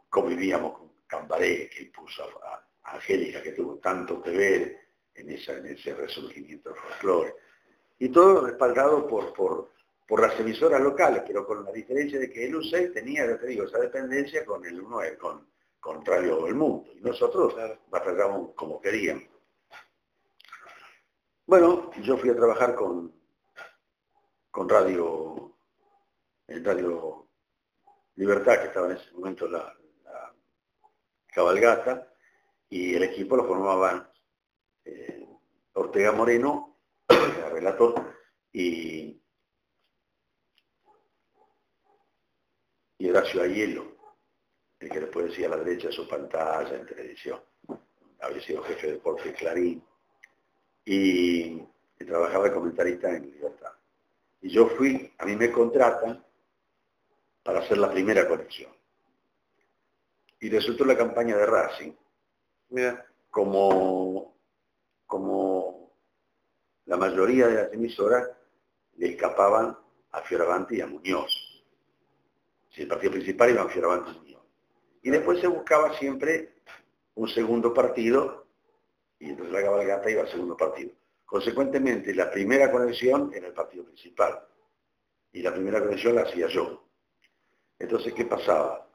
[0.09, 4.79] convivíamos con Cambaré, que puso a, Angélica, que tuvo tanto que ver
[5.15, 7.35] en, ese resurgimiento del folclore.
[7.99, 9.71] Y todo respaldado por, por,
[10.21, 13.63] las emisoras locales, pero con la diferencia de que el UCE tenía, ya te digo,
[13.63, 14.83] esa dependencia con el
[15.17, 15.49] con,
[15.79, 16.91] con Radio del Mundo.
[16.93, 19.34] Y nosotros la como queríamos.
[21.47, 23.13] Bueno, yo fui a trabajar con,
[24.49, 25.55] con Radio,
[26.47, 27.29] Radio
[28.15, 29.71] Libertad, que estaba en ese momento la,
[30.03, 30.35] la
[31.27, 32.11] cabalgata,
[32.67, 34.09] y el equipo lo formaban
[34.85, 35.29] eh,
[35.73, 36.79] Ortega Moreno,
[37.09, 37.93] el relator,
[38.51, 39.21] y,
[42.97, 43.97] y Horacio Ayelo,
[44.79, 47.39] el que después decía a la derecha de su pantalla en televisión.
[48.19, 49.83] Había sido jefe de deporte Clarín
[50.85, 51.63] y,
[51.97, 53.71] trabajaba de comentarista en Libertad.
[54.41, 56.23] Y yo fui, a mí me contratan
[57.41, 58.71] para hacer la primera conexión.
[60.39, 61.93] Y resultó la campaña de Racing.
[62.69, 63.05] Mira.
[63.31, 64.35] Como
[65.07, 65.91] como
[66.85, 68.29] la mayoría de las emisoras
[68.97, 69.77] le escapaban
[70.11, 71.31] a Fioravanti y a Muñoz.
[72.69, 74.43] Si el partido principal iba a Fioravanti y Muñoz.
[75.03, 76.55] Y después se buscaba siempre
[77.15, 78.44] un segundo partido,
[79.19, 80.91] y entonces la cabalgata iba al segundo partido.
[81.25, 84.39] Consecuentemente, la primera conexión era el partido principal.
[85.31, 86.85] Y la primera conexión la hacía yo.
[87.79, 88.87] Entonces, ¿qué pasaba?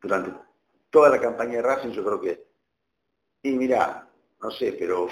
[0.00, 0.32] Durante
[0.90, 2.46] toda la campaña de Racing, yo creo que,
[3.42, 4.08] y mira,
[4.40, 5.08] no sé, pero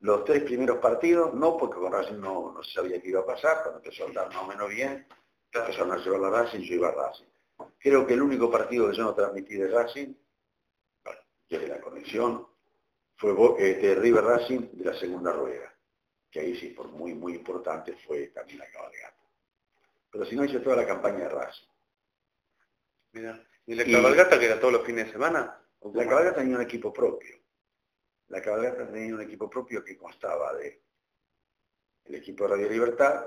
[0.00, 3.62] los tres primeros partidos, no porque con Racing no, no sabía qué iba a pasar,
[3.62, 5.06] cuando empezó a andar más o menos bien,
[5.52, 7.24] empezaron a llevar la Racing, yo iba a Racing.
[7.78, 10.14] Creo que el único partido que yo no transmití de Racing,
[11.04, 12.46] bueno, de la conexión,
[13.20, 15.70] fue este, River Racing de la segunda rueda,
[16.30, 19.28] que ahí sí, por muy, muy importante, fue también la cabalgata.
[20.10, 21.68] Pero si no, hice toda la campaña de Racing.
[23.12, 25.62] Mira, ¿y la cabalgata que era todos los fines de semana?
[25.92, 27.36] La cabalgata tenía un equipo propio.
[28.28, 30.82] La cabalgata tenía un equipo propio que constaba de
[32.04, 33.26] el equipo de Radio Libertad,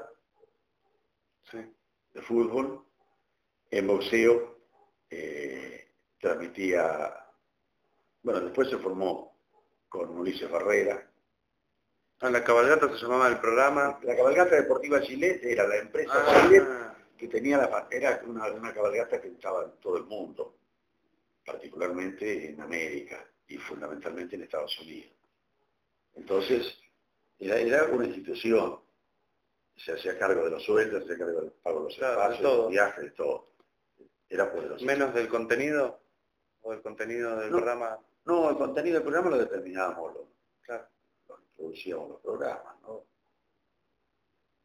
[1.52, 2.84] de fútbol,
[3.70, 4.58] en boxeo,
[5.08, 5.88] eh,
[6.20, 7.28] transmitía,
[8.24, 9.33] bueno, después se formó
[9.94, 11.08] con Ulises Barrera.
[12.22, 14.00] Ah, la cabalgata se llamaba el programa.
[14.02, 16.96] La cabalgata deportiva Chile era la empresa ah.
[17.16, 20.58] que tenía la era una, una cabalgata que estaba en todo el mundo,
[21.46, 25.12] particularmente en América y fundamentalmente en Estados Unidos.
[26.16, 26.76] Entonces,
[27.38, 28.80] era, una institución.
[29.76, 32.44] Se hacía cargo de los sueldos, se hacía cargo del pago de los espacios, de
[32.44, 33.48] los viajes, de todo.
[34.28, 34.84] Era poderoso.
[34.86, 36.00] ¿Menos del contenido?
[36.62, 38.00] ¿O el contenido del programa?
[38.26, 40.28] No, el contenido del programa lo determinábamos, lo,
[40.62, 40.88] claro.
[41.56, 43.06] producíamos los programas, ¿no?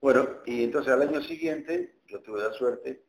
[0.01, 3.05] Bueno, y entonces al año siguiente yo tuve la suerte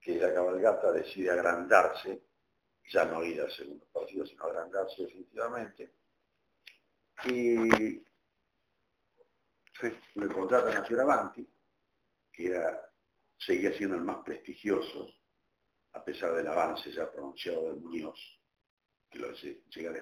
[0.00, 2.22] que la cabalgata decide agrandarse
[2.90, 5.92] ya no ir al segundo partido, sino agrandarse definitivamente.
[7.26, 8.02] Y
[10.14, 11.48] me contratan a Fioravanti,
[12.32, 12.90] que era,
[13.36, 15.08] seguía siendo el más prestigioso,
[15.92, 18.37] a pesar del avance ya pronunciado de Muñoz,
[19.10, 19.94] que lo llega a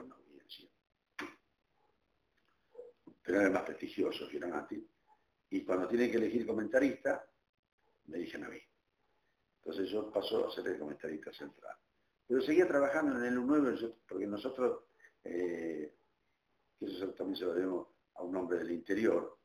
[0.00, 0.68] en la audiencia.
[3.22, 4.86] Pero era el más prestigioso, Fioravanti.
[5.50, 7.24] Y cuando tiene que elegir comentarista,
[8.06, 8.58] me dicen a mí.
[9.62, 11.76] Entonces yo paso a ser el comentarista central.
[12.26, 14.84] Pero seguía trabajando en el U9 porque nosotros,
[15.22, 15.94] eh,
[16.78, 19.38] que eso también se lo debemos a un hombre del interior,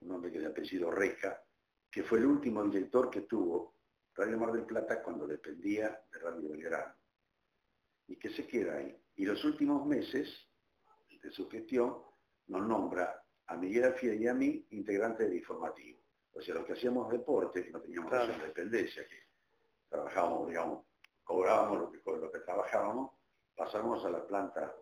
[0.00, 1.42] un hombre que de apellido Reja,
[1.90, 3.78] que fue el último director que tuvo
[4.14, 6.97] Radio Mar del Plata cuando dependía de Radio Belgrano.
[8.08, 8.96] Y que se queda ahí.
[9.16, 10.28] Y los últimos meses
[11.22, 12.02] de su gestión
[12.46, 15.98] nos nombra a Miguel Alfie y a mí integrantes del informativo.
[16.32, 18.32] O sea, los que hacíamos deporte, que no teníamos claro.
[18.38, 19.22] dependencia, que
[19.88, 20.86] trabajábamos, digamos,
[21.24, 23.12] cobrábamos lo que, lo que trabajábamos,
[23.56, 24.74] pasamos a la planta,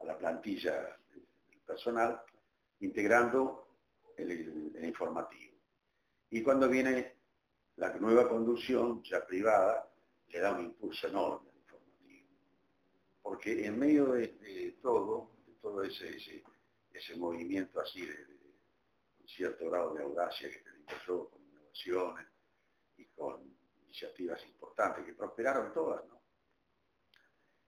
[0.00, 2.20] a la plantilla del personal,
[2.80, 3.68] integrando
[4.16, 5.54] el, informativo.
[6.30, 7.20] Y cuando viene
[7.76, 9.88] la nueva conducción, ya privada,
[10.28, 11.53] le da un impulso enorme.
[13.24, 16.44] Porque en medio de, todo, de todo ese,
[17.16, 18.14] movimiento así de,
[19.18, 22.26] un cierto grado de audacia que tenía yo, con innovaciones
[22.98, 26.20] y con iniciativas importantes que prosperaron todas, ¿no?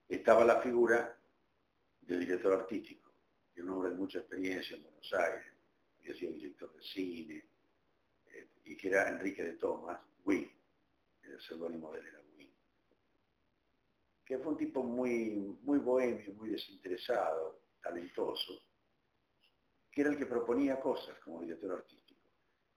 [0.07, 1.19] Estaba la figura
[2.01, 3.11] del director artístico,
[3.51, 5.53] que un hombre de mucha experiencia en Buenos Aires,
[6.03, 7.49] que ha sido director de cine,
[8.27, 10.55] eh, y que era Enrique de Tomás, Wii,
[11.23, 12.26] el seudónimo de él
[14.27, 18.61] que fue un tipo muy, muy bohemio, muy desinteresado, talentoso,
[19.89, 22.21] que era el que proponía cosas como director artístico.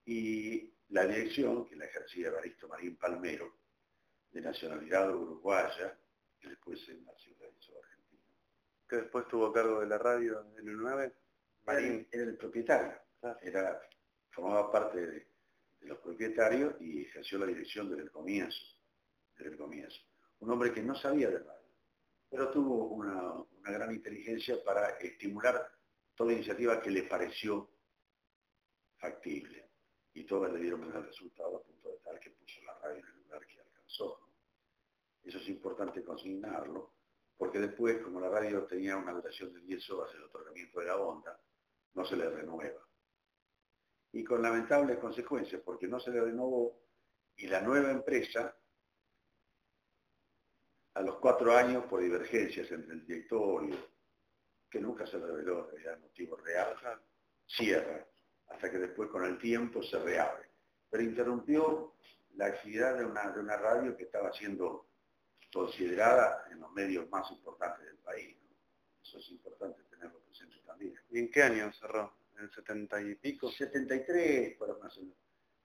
[0.04, 3.52] Y la dirección, que la ejercía Evaristo Marín Palmero,
[4.30, 5.98] de nacionalidad uruguaya,
[6.38, 8.22] que después se nacionalizó argentino.
[8.88, 11.12] Que después tuvo a cargo de la radio en el 9.
[11.66, 12.96] Marín era el propietario,
[13.42, 13.80] era,
[14.30, 15.26] formaba parte de,
[15.80, 18.60] los propietarios y ejerció la dirección desde el comienzo.
[19.36, 20.09] Desde el comienzo.
[20.40, 21.68] Un hombre que no sabía de radio,
[22.28, 25.70] pero tuvo una, gran inteligencia para estimular
[26.14, 27.70] toda iniciativa que le pareció
[28.96, 29.68] factible.
[30.12, 33.06] Y todas le dieron el resultado a punto de tal que puso la radio en
[33.06, 34.18] el lugar que alcanzó.
[35.22, 36.94] Eso es importante consignarlo,
[37.36, 40.96] porque después, como la radio tenía una duración de 10 horas el otorgamiento de la
[40.96, 41.40] onda,
[41.94, 42.86] no se le renueva.
[44.12, 46.80] Y con lamentables consecuencias, porque no se le renovó
[47.36, 48.56] y la nueva empresa,
[50.94, 53.76] a los cuatro años, por divergencias entre el directorio,
[54.68, 56.74] que nunca se reveló el motivo real,
[57.46, 58.06] cierra,
[58.48, 60.48] hasta que después con el tiempo se reabre.
[60.88, 61.94] Pero interrumpió
[62.34, 64.88] la actividad de una, de una radio que estaba siendo
[65.52, 68.36] considerada en los medios más importantes del país.
[69.02, 70.94] Eso es importante tenerlo presente también.
[71.10, 72.12] ¿Y en qué año cerró?
[72.36, 73.50] ¿En el 70 y pico?
[73.50, 74.98] 73, por más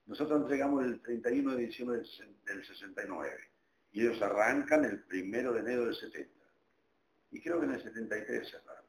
[0.06, 2.02] Nosotros entregamos el 31 de diciembre
[2.44, 3.55] del 69
[3.96, 6.30] y ellos arrancan el 1 de enero del 70.
[7.30, 8.84] Y creo que en el 73 cerraron.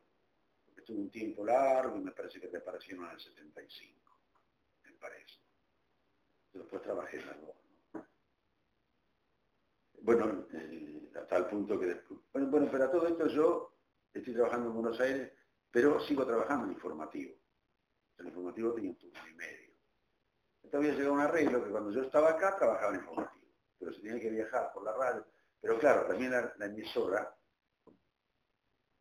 [0.66, 4.20] Porque estuvo un tiempo largo y me parece que reaparecieron en el 75,
[4.84, 5.40] me parece.
[6.52, 7.38] Después trabajé en la
[10.02, 12.20] bueno, eh, hasta el punto que después...
[12.34, 13.78] Bueno, bueno, pero a todo esto yo
[14.14, 15.32] estoy trabajando en Buenos Aires,
[15.72, 17.34] pero sigo trabajando en informativo.
[18.18, 19.72] El informativo tenía un turno y medio.
[20.64, 23.37] Entonces había llegado un arreglo que cuando yo estaba acá trabajaba en informativo,
[23.78, 25.26] pero se tenía que viajar por la radio.
[25.60, 27.36] Pero claro, también la, emisora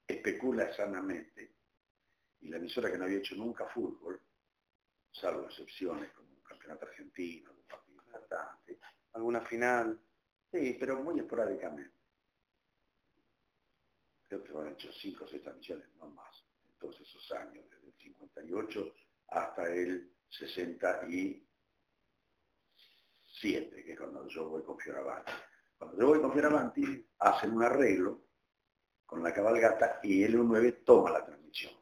[0.07, 1.55] especula sanamente,
[2.41, 4.21] y la emisora que no había hecho nunca fútbol,
[5.11, 8.79] salvo excepciones como un campeonato argentino, un partido importante,
[9.13, 10.01] alguna final,
[10.51, 11.95] Sí, pero muy esporádicamente.
[14.29, 17.89] Creo que han hecho cinco o seis transmisiones, no más, en todos esos años, desde
[17.89, 18.95] el 58
[19.29, 20.13] hasta el
[23.41, 25.33] 67, que es cuando yo voy con Fioravanti.
[25.79, 28.23] Cuando yo voy con Fioravanti, hacen un arreglo
[29.05, 31.73] con la cabalgata y el 9 toma la transmisión.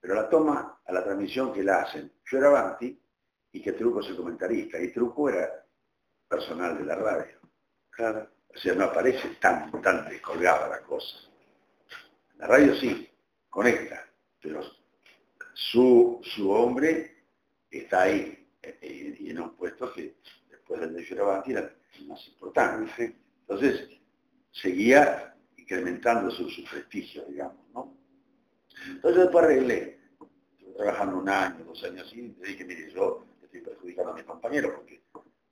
[0.00, 3.00] Pero la toma a la transmisión que la hacen Fioravanti
[3.52, 4.80] y que Truco es el comentarista.
[4.80, 5.64] Y Truco era
[6.28, 7.40] personal de la radio.
[7.90, 8.28] Claro.
[8.54, 11.16] O sea, no aparece tan, tan descolgada la cosa.
[12.36, 13.08] La radio sí,
[13.48, 14.06] conecta,
[14.40, 14.62] pero
[15.54, 17.24] su, su hombre
[17.70, 20.16] está ahí, eh, y en un puesto que
[20.72, 23.16] después del de Fioravanti era el más importante.
[23.40, 23.88] Entonces,
[24.50, 27.96] seguía incrementando su, prestigio, digamos, ¿no?
[28.86, 30.00] Entonces después arreglé,
[30.58, 34.24] estuve trabajando un año, dos años así, y dije, mire, yo estoy perjudicando a mis
[34.24, 35.02] compañeros, porque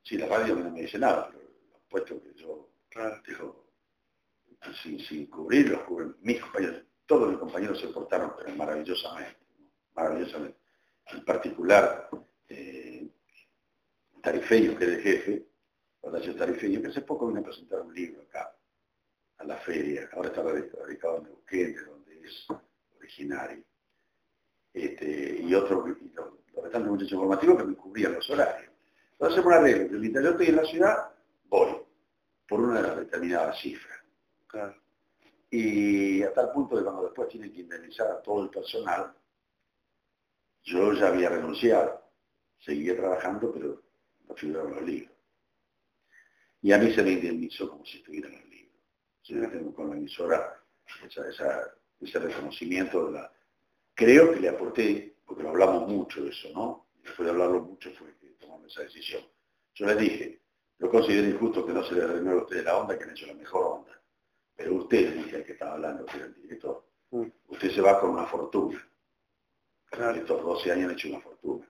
[0.03, 1.41] si la radio no me dice nada, pero
[1.87, 2.69] puesto que yo
[3.27, 3.67] digo,
[4.81, 9.37] sin, cubrirlos, cubren mis compañeros, todos mis compañeros se portaron pero maravillosamente,
[9.95, 10.57] maravillosamente.
[11.07, 12.09] En particular,
[12.47, 12.90] eh,
[14.21, 15.45] Tarifeño, que es el jefe,
[16.01, 18.55] Horacio Tarifeño, que hace poco vino a presentar un libro acá,
[19.37, 22.47] a la feria, ahora está radicado en Neuquén, donde es
[22.97, 23.63] originario.
[24.73, 28.71] Este, y otros, y los, restantes muchachos informativos que me cubrían los horarios.
[29.13, 31.11] Entonces hacemos una regla, mientras yo estoy en la ciudad,
[31.45, 31.77] voy
[32.47, 33.95] por una determinada cifra.
[35.49, 39.13] Y hasta el punto de cuando después tienen que indemnizar a todo el personal,
[40.63, 42.01] yo ya había renunciado,
[42.59, 43.80] seguía trabajando, pero
[44.41, 45.15] los libros.
[46.61, 48.77] Y a mí se me indemnizó como si estuviera en el libro.
[49.23, 50.61] Yo tengo con la emisora
[51.09, 53.33] ese reconocimiento de la...
[53.93, 56.87] Creo que le aporté, porque lo hablamos mucho de eso, ¿no?
[57.03, 59.23] después de hablarlo mucho fue que tomamos esa decisión.
[59.73, 60.39] Yo les dije,
[60.79, 63.27] yo considero injusto que no se le renueve a ustedes la onda, que han hecho
[63.27, 64.01] la mejor onda.
[64.55, 67.25] Pero usted, dice el que estaba hablando, que era el director, mm.
[67.47, 68.87] usted se va con una fortuna.
[69.91, 71.67] Estos 12 años han hecho una fortuna.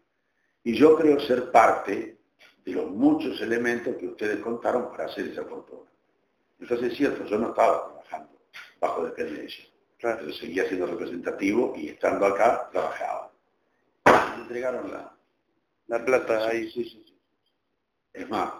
[0.63, 2.20] Y yo creo ser parte
[2.65, 5.89] de los muchos elementos que ustedes contaron para hacer esa fortuna.
[6.59, 8.39] Entonces es cierto, yo no estaba trabajando
[8.79, 9.65] bajo dependencia.
[9.97, 10.31] Claro.
[10.33, 13.31] seguía siendo representativo y estando acá trabajaba.
[14.05, 15.15] Me entregaron la,
[15.87, 16.71] la plata ahí.
[16.71, 17.19] Sí, sí, sí.
[18.13, 18.51] Es más,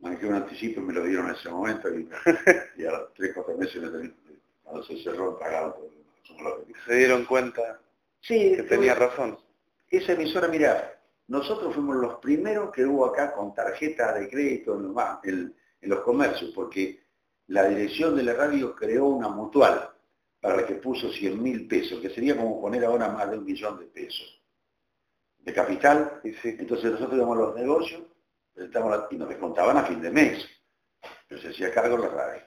[0.00, 2.08] manejé un anticipo y me lo dieron en ese momento y,
[2.84, 4.12] a los 3, 4 meses me
[4.62, 5.88] cuando se cerró pagado
[6.86, 7.80] se dieron cuenta
[8.20, 9.38] sí, que tenía razón.
[9.88, 10.95] Esa emisora, mira,
[11.28, 15.54] nosotros fuimos los primeros que hubo acá con tarjeta de crédito en
[15.88, 17.00] los, comercios, porque
[17.48, 19.90] la dirección de la radio creó una mutual
[20.40, 23.44] para la que puso 100 mil pesos, que sería como poner ahora más de un
[23.44, 24.40] millón de pesos
[25.38, 26.20] de capital.
[26.22, 26.56] Sí.
[26.58, 28.02] Entonces nosotros íbamos a los negocios
[29.10, 30.46] y nos descontaban a fin de mes.
[31.28, 32.42] Pero se hacía cargo la radio.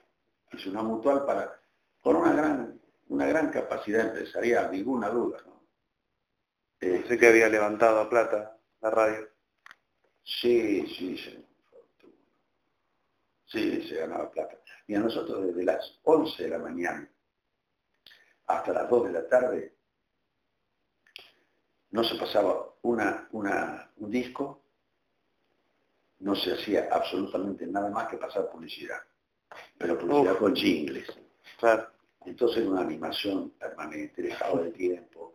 [0.52, 1.60] Es una mutual para,
[2.02, 5.38] con una gran, una gran capacidad empresarial, ninguna duda.
[5.46, 5.64] ¿no?
[6.80, 9.28] Eh, sé que había levantado plata la radio.
[10.24, 11.46] Sí, sí, sí.
[13.46, 14.58] Sí, se ganaba plata.
[14.88, 17.10] Y a nosotros desde las 11 de la mañana
[18.46, 19.76] hasta las 2 de la tarde
[21.92, 24.62] no se pasaba una, un disco,
[26.20, 29.02] no se hacía absolutamente nada más que pasar publicidad,
[29.78, 31.08] pero publicidad con jingles.
[31.60, 31.90] Claro.
[32.26, 35.34] Entonces una animación permanente, dejado de tiempo,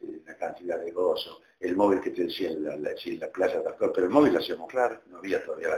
[0.00, 3.60] este, la cantidad de gozo, el móvil que te decía en la, la, la playa
[3.60, 5.68] de pero el móvil lo hacíamos claro, no había todavía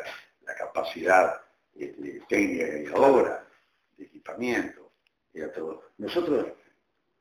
[0.45, 1.41] la, capacidad
[1.75, 3.47] este, técnica y ahora,
[3.97, 4.91] de equipamiento,
[5.35, 5.91] era todo.
[5.99, 6.47] Nosotros,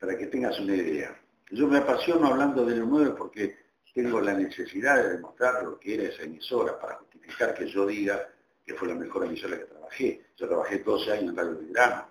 [0.00, 1.14] para que tengas una idea,
[1.50, 3.56] yo me apasiono hablando de lo nuevo porque
[3.92, 8.28] tengo la necesidad de demostrar lo que era esa emisora para justificar que yo diga
[8.64, 10.26] que fue la mejor emisora que trabajé.
[10.36, 12.08] Yo trabajé 12 años en Radio Belgrano,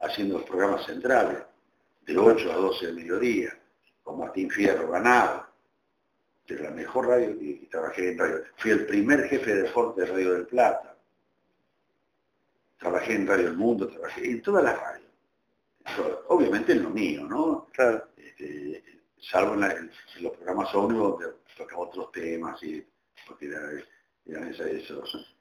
[0.00, 1.38] haciendo los programas centrales,
[2.02, 3.59] de 8 a 12 del mediodía,
[4.02, 5.46] con Martín Fierro ganado,
[6.46, 8.42] de la mejor radio que trabajé en radio.
[8.56, 10.96] Fui el primer jefe de deporte de Radio del Plata.
[12.78, 15.10] Trabajé en Radio del Mundo, trabajé en todas las radios.
[16.28, 17.68] Obviamente en lo mío, ¿no?
[17.72, 18.08] Claro.
[18.16, 18.82] Este,
[19.20, 19.90] salvo en,
[20.20, 22.84] los programas ómnibus donde tocaba otros temas, y,
[23.26, 25.36] porque eran, esos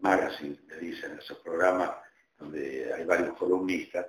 [0.00, 1.90] magazines, me dicen, esos programas
[2.38, 4.06] donde hay varios columnistas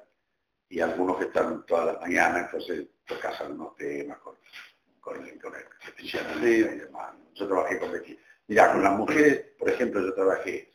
[0.69, 4.35] y algunos que están toda la mañana, entonces tocas algunos temas con,
[4.99, 5.63] con el, con el
[6.03, 7.13] y demás.
[7.33, 8.17] Yo trabajé con Betty.
[8.47, 10.71] Mirá, con las mujeres, por ejemplo, yo trabajé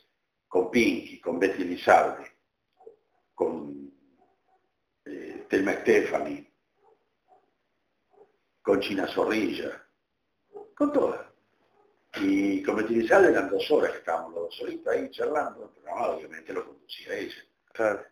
[0.47, 2.25] con Pinky, con Betty Lizardi,
[3.33, 3.91] con
[5.05, 6.51] eh, Telma Stephanie,
[8.61, 9.83] con China Zorrilla,
[10.75, 11.31] con todas.
[12.17, 16.07] Y con Metilizal eran dos horas que estábamos los dos solitos ahí charlando, el programa
[16.07, 17.43] obviamente lo conducía ella.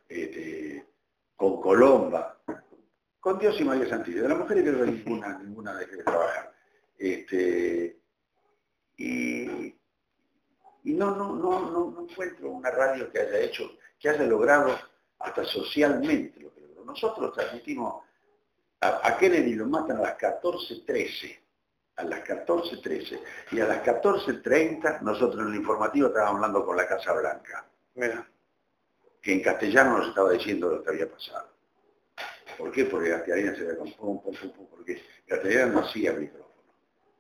[0.08, 0.86] Este,
[1.40, 2.38] con Colomba,
[3.22, 4.22] con Dios y María Santilla.
[4.24, 6.54] De las mujeres que ninguna, ninguna de trabajar.
[6.98, 7.98] Este,
[8.98, 9.74] y,
[10.84, 14.78] y no, no, no, no, encuentro una radio que haya hecho, que haya logrado
[15.20, 16.84] hasta socialmente lo que logró.
[16.84, 18.04] Nosotros transmitimos
[18.82, 21.40] a, Kennedy lo matan a las 14.13,
[21.96, 23.20] a las 14.13,
[23.52, 27.66] y a las 14.30 nosotros en el informativo estábamos hablando con la Casa Blanca.
[27.96, 28.28] Mira.
[29.22, 31.50] Que en castellano nos estaba diciendo lo que había pasado.
[32.58, 32.86] ¿Por qué?
[32.86, 36.74] Porque Gastiarina se ve con porque Gastiarina no hacía micrófono,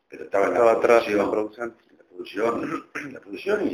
[0.10, 1.78] pero estaba, en la atrás en la producción.
[1.98, 3.68] la producción, la producción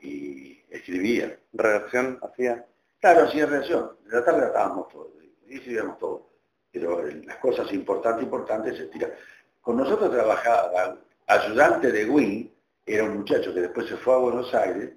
[0.00, 1.38] y, escribía.
[1.52, 2.66] ¿Redacción hacía?
[3.00, 3.96] Claro, hacía redacción.
[4.06, 5.10] De la tarde estábamos todos,
[5.46, 6.32] y escribíamos todo
[6.72, 9.10] pero las cosas importantes, importantes se tiran.
[9.60, 12.52] Con nosotros trabajaba ayudante de Win,
[12.86, 14.90] era un muchacho que después se fue a Buenos Aires,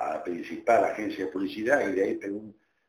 [0.00, 2.20] a la principal agencia de publicidad, y de ahí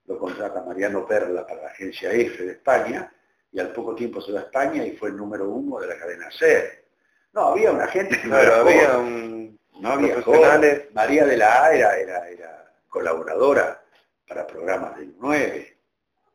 [0.05, 3.14] lo contrata Mariano Perla para la agencia F de España,
[3.51, 5.97] y al poco tiempo se va a España y fue el número uno de la
[5.97, 6.86] cadena SER.
[7.34, 9.59] No, había una gente que no, había un...
[9.82, 10.86] no había profesionales.
[10.93, 13.84] María de la A era, era, colaboradora
[14.28, 15.78] para programas del 9.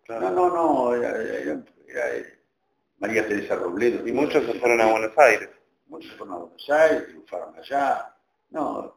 [0.09, 1.63] No, no, no, era,
[2.99, 4.07] María Teresa Robledo.
[4.07, 5.51] Y muchos se fueron a Buenos Aires.
[5.87, 8.15] Muchos se fueron a Buenos Aires, triunfaron allá.
[8.51, 8.97] No,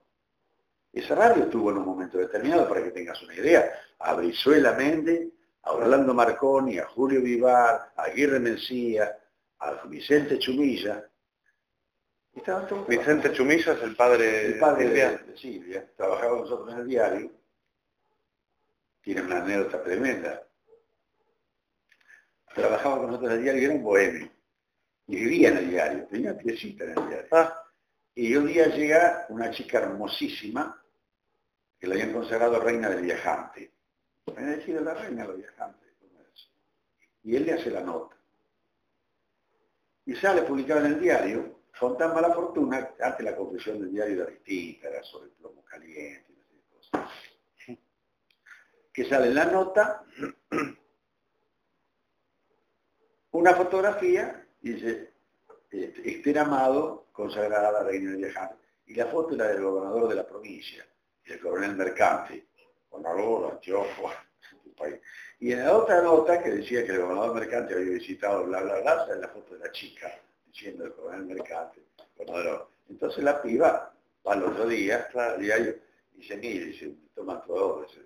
[0.92, 5.30] esa radio estuvo en un momento determinado, para que tengas una idea, a Brizuela Méndez,
[5.64, 9.18] a Orlando Marconi, a Julio Vivar, a Aguirre Mencía,
[9.60, 11.06] a Vicente Chumilla.
[12.88, 15.86] Vicente Chumilla es el padre, el padre de, Silvia.
[15.96, 17.32] Trabajaba con nosotros en el diario.
[19.02, 20.44] Tiene una anécdota tremenda
[22.60, 24.30] trabajaba con nosotros en el diario, era un bohemio.
[25.08, 27.28] Y vivía en el diario, tenía piecita en el diario.
[27.32, 27.59] Ah.
[28.22, 30.78] Y un día llega una chica hermosísima,
[31.80, 33.72] que la habían consagrado reina del viajante.
[34.36, 35.86] Me decía la reina del viajante.
[37.24, 38.18] Y él le hace la nota.
[40.06, 44.24] Y sale publicado en el diario, con tan mala fortuna, antes la conclusión del diario
[44.24, 47.10] era distinta, era sobre el plomo caliente y cosas.
[48.92, 50.04] Que sale en la nota
[53.32, 55.14] una fotografía, dice,
[55.72, 58.56] este, Esther Amado, consagrada a la reina de viajar.
[58.86, 60.86] Y la foto era del gobernador de la provincia,
[61.26, 62.48] el coronel Mercante,
[62.90, 64.12] con la gorra, anteojos,
[64.78, 64.96] país.
[65.42, 68.80] Y en la otra nota que decía que el gobernador mercante había visitado bla bla
[68.80, 70.18] bla, en la foto de la chica,
[70.48, 71.84] diciendo el gobernador mercante.
[72.90, 73.94] Entonces la piba
[74.26, 75.76] va al otro día, al diario,
[76.16, 78.02] y dice, mire, dice, toma todo, dice,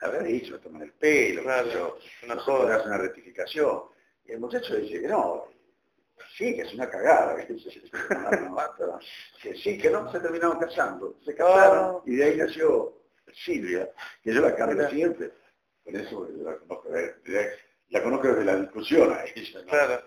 [0.00, 3.82] haber dicho, tomar el pelo, claro, una cosa, una rectificación.
[4.24, 5.51] Y el muchacho dice que no,
[6.36, 7.56] sí, que es una cagada, que
[9.56, 13.02] sí, que no, se terminaron casando, se casaron y de ahí nació
[13.32, 13.90] Silvia,
[14.22, 15.32] que yo la cambio siempre.
[15.84, 16.88] Por eso yo la conozco,
[17.88, 19.64] la conozco desde la discusión a ella.
[19.66, 20.04] Claro.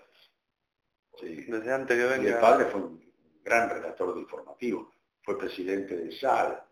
[1.20, 1.44] Sí.
[1.48, 2.28] Desde antes que venga.
[2.28, 3.12] Y el padre fue un
[3.42, 6.62] gran redactor de informativo, fue presidente de SAL,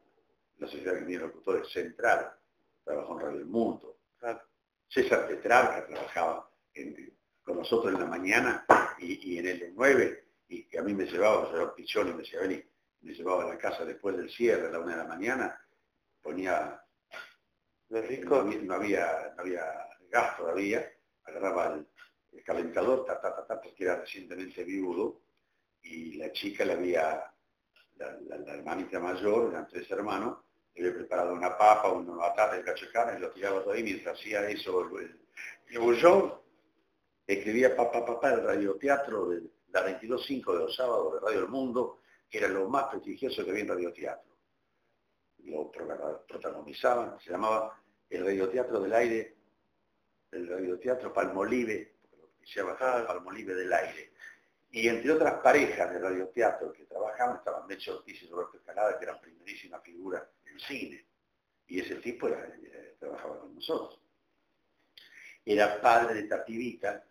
[0.59, 2.33] la Sociedad de Locutores Central,
[2.85, 3.97] trabajó en Radio El Mundo.
[4.89, 6.49] César Petrarca trabajaba
[7.43, 8.65] con nosotros en la mañana
[8.99, 12.23] y, en el de 9, y que a mí me llevaba, yo Pichón y me
[12.23, 12.63] llevaba,
[13.01, 15.61] me llevaba a la casa después del cierre a la una de la mañana,
[16.23, 16.81] ponía,
[17.89, 18.35] no,
[18.75, 19.65] había, no había
[20.11, 20.91] gas todavía,
[21.25, 21.87] agarraba el,
[22.45, 25.23] calentador, ta, ta, ta, porque era recientemente viudo,
[25.83, 27.33] y la chica la había,
[27.97, 30.39] la, la hermanita mayor, eran tres hermanos,
[30.75, 34.19] le había preparado una papa, una batata, el cacho y lo tiraba todo ahí mientras
[34.19, 34.89] hacía eso.
[34.99, 35.21] El,
[35.69, 36.44] yo
[37.27, 42.01] escribía papá, papá, el radioteatro de la 22.5 de los sábados de Radio El Mundo,
[42.29, 44.35] que era lo más prestigioso que había en radioteatro.
[45.45, 45.71] Lo
[46.27, 49.37] protagonizaban, se llamaba el radioteatro del aire,
[50.33, 54.13] el radioteatro Palmolive, porque lo que se llama Palmolive del aire.
[54.71, 59.05] Y entre otras parejas de radioteatro que trabajaban estaban Mecho Ortiz y Roberto Escalada, que
[59.05, 60.23] eran primerísimas figuras
[60.59, 61.05] cine.
[61.67, 64.01] Y ese tipo eh, trabajaba con nosotros.
[65.45, 67.05] Era padre de Tapivita,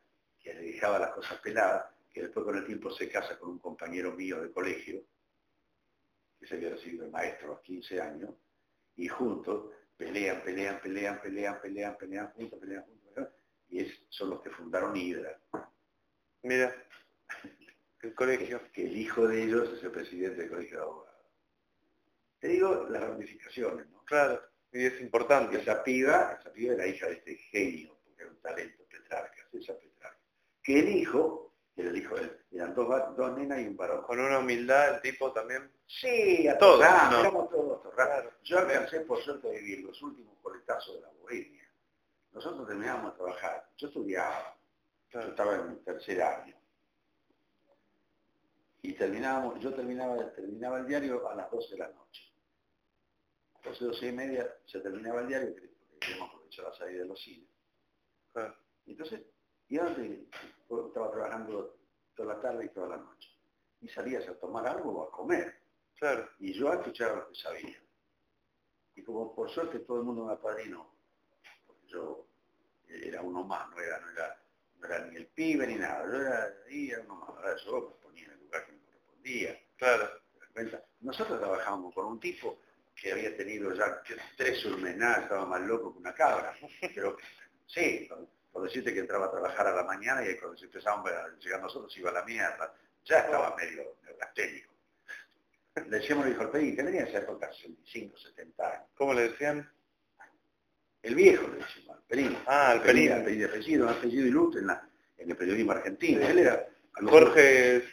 [0.43, 3.59] que le dejaba las cosas peladas, que después con el tiempo se casa con un
[3.59, 5.01] compañero mío de colegio,
[6.39, 8.29] que se había recibido el maestro a los 15 años,
[8.95, 13.27] y juntos pelean, pelean, pelean, pelean, pelean, pelean juntos, pelean juntos,
[13.69, 15.39] y es, son los que fundaron Hidra.
[16.43, 16.75] Mira,
[18.03, 18.61] el colegio.
[18.71, 21.25] Que, el hijo de ellos es el presidente del colegio de abogados.
[22.39, 24.03] Te digo las ramificaciones, ¿no?
[24.03, 24.41] Claro,
[24.71, 25.59] y es importante.
[25.59, 29.73] Esa piba, esa piba era hija de este genio, porque era un talento, Petrarca, esa
[29.73, 29.92] Petrarca.
[30.63, 34.03] Que el hijo, era el hijo de él, eran dos, dos nenas y un varón.
[34.03, 35.71] Con una humildad el tipo también.
[35.85, 37.19] Sí, a todos, no.
[37.19, 37.81] éramos todos
[38.43, 41.69] Yo alcancé por suerte a vivir los últimos coletazos de la bohemia.
[42.31, 43.69] Nosotros terminábamos de trabajar.
[43.77, 44.57] Yo estudiaba,
[45.11, 46.55] yo estaba en el tercer año
[48.83, 52.23] y terminábamos, yo terminaba, terminaba el diario a las 12 de la noche.
[53.63, 55.69] 12, 12 y media se terminaba el diario porque
[56.01, 57.49] queríamos aprovechar la salida de los cines.
[58.85, 59.21] Entonces,
[59.73, 60.19] y antes
[60.69, 61.79] estaba trabajando
[62.15, 63.27] toda la tarde y toda la noche.
[63.81, 65.51] Y salías a tomar algo o a comer.
[65.97, 66.29] Claro.
[66.37, 67.81] Y yo a escuchar lo que sabía.
[68.93, 70.93] Y como por suerte todo el mundo me apadrinó,
[71.65, 72.27] porque yo
[72.87, 74.39] era uno más, no era, no era,
[74.75, 78.25] no era ni el pibe ni nada, yo era era uno más, yo me ponía
[78.25, 79.59] en el lugar que me correspondía.
[79.77, 80.07] Claro.
[80.99, 82.59] Nosotros trabajábamos con un tipo
[82.95, 84.03] que había tenido ya
[84.37, 86.55] tres surmenadas, estaba más loco que una cabra.
[86.93, 87.17] Pero
[87.65, 88.07] sí,
[88.53, 91.59] por decirte que entraba a trabajar a la mañana y cuando se empezaban a llegar
[91.59, 92.73] nosotros iba a la mierda,
[93.03, 93.97] ya estaba medio
[94.35, 94.71] técnico.
[95.75, 98.87] Le decíamos al hijo que tenía esa época 65, 70 años.
[98.95, 99.67] ¿Cómo le decían?
[101.01, 102.37] El viejo le decíamos, el Pelín.
[102.45, 103.11] Ah, el Pelín.
[103.11, 106.21] El apellido, apellido, apellido ilustre en, en el periodismo argentino.
[106.21, 106.67] Él era...
[107.09, 107.83] Jorge...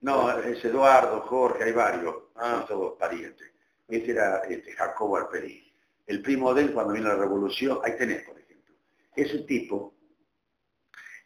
[0.00, 2.58] No, es Eduardo, Jorge, hay varios, ah.
[2.58, 3.50] son todos parientes.
[3.88, 5.72] Este era este, Jacobo Arperí.
[6.06, 8.74] El primo de él cuando vino la revolución, ahí tenés, por ejemplo.
[9.16, 9.97] Ese tipo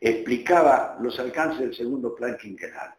[0.09, 2.95] explicaba los alcances del segundo plan quinquenal.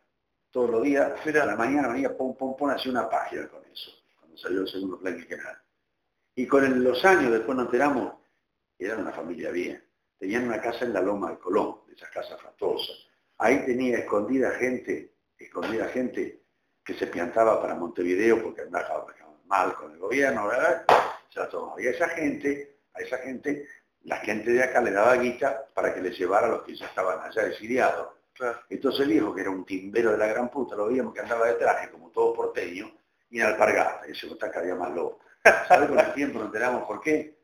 [0.49, 3.91] Todos los días, a la mañana venía, pum, pum, pum, hacía una página con eso,
[4.17, 5.57] cuando salió el segundo plan quinquenal.
[6.35, 8.13] Y con los años, después nos enteramos,
[8.79, 9.83] eran una familia bien.
[10.17, 12.95] Tenían una casa en la Loma del Colón, de esas casas fatosas.
[13.37, 16.43] Ahí tenía escondida gente, escondida gente
[16.83, 19.05] que se piantaba para Montevideo porque andaba
[19.45, 20.85] mal con el gobierno, ¿verdad?
[21.77, 23.67] Y a esa gente, a esa gente,
[24.03, 26.87] la gente de acá le daba guita para que le llevara a los que ya
[26.87, 28.09] estaban allá exiliados.
[28.69, 31.47] Entonces el viejo, que era un timbero de la gran puta, lo veíamos que andaba
[31.47, 32.91] de traje, como todo porteño,
[33.29, 35.19] y en alpargata, y ese cada día más loco.
[35.67, 37.35] ¿Sabes con el tiempo nos enteramos por qué?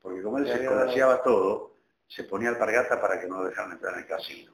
[0.00, 1.72] Porque como él se escolaseaba todo,
[2.08, 4.52] se ponía alpargata para que no lo dejaran entrar en el casino.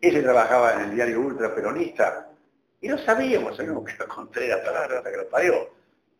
[0.00, 2.28] Ese trabajaba en el diario ultra peronista,
[2.80, 5.70] y no sabíamos, sabíamos que era Contreras hasta que lo parió.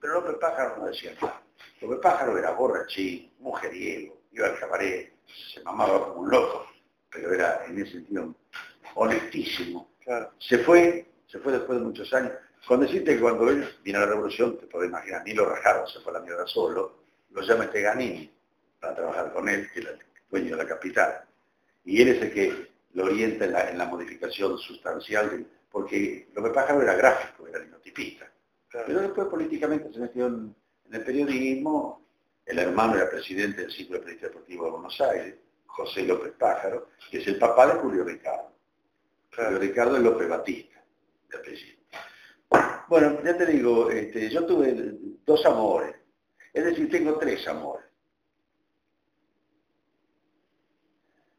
[0.01, 1.43] Pero López Pájaro no decía nada.
[1.81, 5.13] López Pájaro era borrachín, mujeriego, iba al cabaret,
[5.53, 6.67] se mamaba como un loco,
[7.11, 8.35] pero era en ese sentido
[8.95, 9.91] honestísimo.
[10.39, 12.33] Se fue, se fue después de muchos años.
[12.67, 13.47] Con decirte que cuando
[13.83, 16.99] vino la revolución, te podés imaginar, ni lo rajaron, se fue a la mierda solo,
[17.31, 18.33] lo llama Teganini.
[18.81, 19.99] para trabajar con él, que es el
[20.31, 21.25] dueño de la capital.
[21.85, 26.83] Y él es el que lo orienta en la, modificación sustancial, porque lo que Pájaro
[26.83, 28.31] era gráfico, era linotipista.
[28.71, 30.55] Pero después políticamente se metió en,
[30.93, 32.07] el periodismo,
[32.45, 35.35] el hermano era presidente del Ciclo de Periodista Deportivo de Buenos Aires,
[35.67, 38.53] José López Pájaro, que es el papá de Julio Ricardo.
[39.35, 40.83] Julio Ricardo es López Batista,
[41.31, 41.77] de apellido.
[42.89, 45.97] Bueno, ya te digo, este, yo tuve dos amores,
[46.53, 47.85] es decir, tengo tres amores.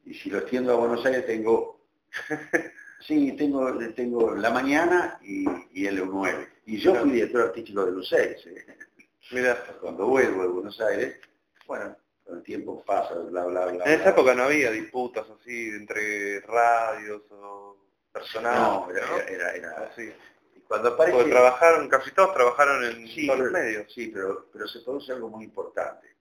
[0.05, 1.81] Y si lo extiendo a Buenos Aires tengo,
[2.99, 6.47] sí, tengo, tengo la mañana y, el 9.
[6.65, 8.47] Y yo fui director artístico de los 6.
[8.47, 8.77] ¿eh?
[9.31, 11.19] Mira, cuando vuelvo de Buenos Aires,
[11.65, 13.85] bueno, con el tiempo pasa, bla, bla, bla.
[13.85, 17.77] En esa época no había disputas así entre radios o
[18.11, 18.59] personales.
[18.59, 18.89] No,
[19.27, 20.13] era, era, así.
[20.67, 21.17] Cuando aparece...
[21.17, 23.91] Porque trabajaron, casi todos trabajaron en todos los medios.
[23.93, 26.15] Sí, pero, pero se produce algo muy importante.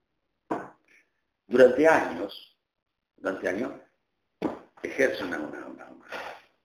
[1.46, 2.56] Durante años,
[3.16, 3.72] durante años,
[4.82, 5.66] ejerce una, una,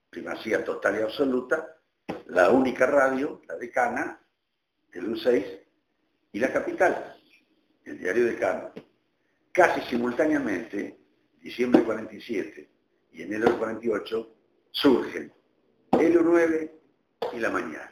[0.09, 1.77] primacía total y absoluta
[2.25, 4.19] la única radio, la decana,
[4.91, 5.60] el U6,
[6.31, 7.15] y la capital,
[7.85, 8.71] el diario decano.
[9.51, 10.97] Casi simultáneamente,
[11.41, 12.69] diciembre 47
[13.11, 14.35] y enero 48,
[14.71, 15.33] surgen
[15.91, 16.71] el U9
[17.33, 17.91] y la mañana.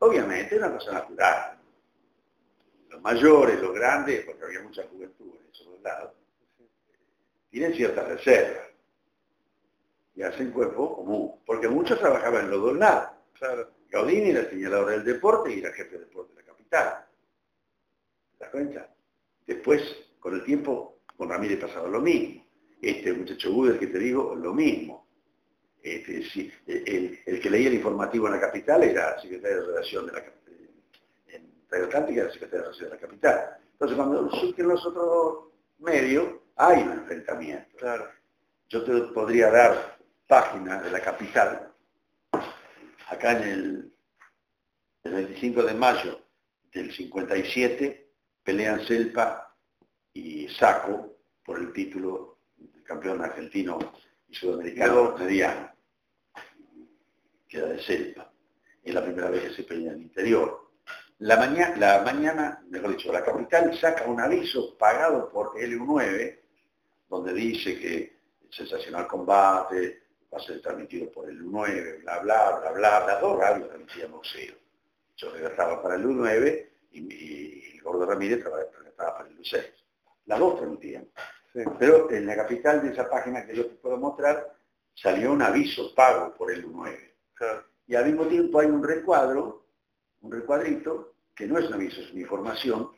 [0.00, 1.58] Obviamente es una cosa natural.
[2.90, 6.12] Los mayores, los grandes, porque había mucha juventud en esos lados,
[7.48, 8.68] tienen ciertas reservas
[10.14, 13.10] y hacen cuerpo común, porque muchos trabajaban en los dos lados.
[13.32, 13.70] Claro.
[13.90, 17.06] Gaudini era el señalador del deporte y era jefe de deporte de la capital.
[18.38, 18.94] ¿Te das cuenta?
[19.46, 19.82] Después,
[20.18, 22.44] con el tiempo, con Ramírez pasaba lo mismo.
[22.80, 25.06] Este muchacho Buder que te digo, lo mismo.
[25.82, 26.24] Este,
[26.66, 30.24] el, que leía el informativo en la capital era secretario de redacción de la
[31.28, 33.56] en Radio Atlántica era secretario de redacción de la capital.
[33.72, 37.76] Entonces cuando surgen los otros medios, hay un enfrentamiento.
[37.76, 38.08] Claro.
[38.70, 41.70] Yo te podría dar páginas de la capital,
[43.08, 43.92] acá en el,
[45.04, 46.23] el 25 de mayo
[46.74, 48.10] del 57,
[48.42, 49.56] pelean Selpa
[50.12, 53.78] y Saco por el título de campeón argentino
[54.28, 55.72] y sudamericano mediano
[57.60, 58.32] de selva.
[58.82, 60.72] Es la primera vez que se pelea en el interior.
[61.18, 66.40] La, mañana, la mañana, mejor dicho, la capital saca un aviso pagado por LU9,
[67.08, 68.16] donde dice que
[68.50, 70.02] sensacional combate
[70.32, 73.06] va a ser transmitido por el U9, bla, bla, bla, bla.
[73.06, 74.63] Las dos radios transmitían boxeo.
[75.16, 79.64] Yo regresaba para el U9 y, el Gordo Ramírez regresaba para el U6.
[80.26, 81.08] Las dos transmitían.
[81.78, 84.56] Pero en la capital de esa página que yo te puedo mostrar,
[84.94, 86.98] salió un aviso pago por el U9.
[87.86, 89.66] Y al mismo tiempo hay un recuadro,
[90.22, 92.90] un recuadrito, que no es un aviso, es una información,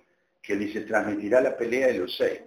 [0.43, 2.41] que dice transmitirá la pelea de los seis.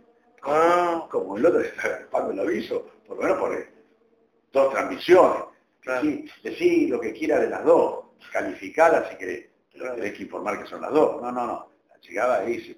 [0.44, 1.08] Ah.
[1.12, 3.68] Como el otro está agarrando el aviso, por lo menos por
[4.52, 5.44] dos transmisiones.
[6.44, 9.49] Decir lo que quiera de las dos, calificadas si querés,
[9.80, 11.22] pero tenés que informar que son las dos.
[11.22, 11.72] No, no, no.
[11.90, 12.78] La llegada ahí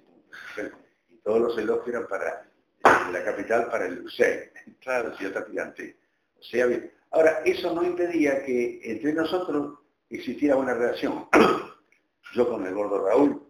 [1.10, 4.54] y todos los elogios eran para eh, la capital para el UCE.
[4.80, 5.98] Claro, está tirante.
[6.40, 9.80] O sea, bien, Ahora, eso no impedía que entre nosotros
[10.10, 11.28] existiera una relación.
[12.34, 13.46] Yo con el gordo Raúl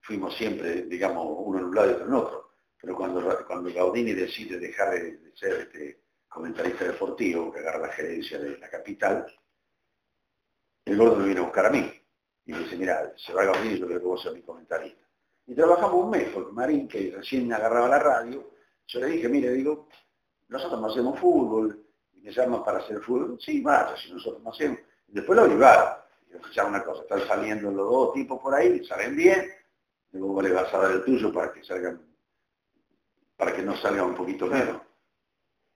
[0.00, 2.50] fuimos siempre, digamos, uno en un lado y otro en otro.
[2.78, 8.38] Pero cuando, cuando Gaudini decide dejar de, ser este comentarista deportivo, que agarra la gerencia
[8.38, 9.26] de la capital,
[10.84, 11.90] el gordo me viene a buscar a mí.
[12.46, 15.02] Y me dice, mira, se va Gaudini, yo creo que vos sos mi comentarista.
[15.46, 18.50] Y trabajamos un mes, porque Marín, que recién agarraba la radio,
[18.86, 19.88] yo le dije, mire, digo,
[20.48, 24.78] nosotros no hacemos fútbol, me llaman para hacer fútbol, sí, vaya, si nosotros no hacemos.
[25.08, 26.04] Después lo llevaron.
[26.52, 29.52] Ya una cosa, están saliendo los dos tipos por ahí, salen bien,
[30.10, 32.00] luego le vas a dar el tuyo para que salgan,
[33.36, 34.82] para que no salga un poquito menos.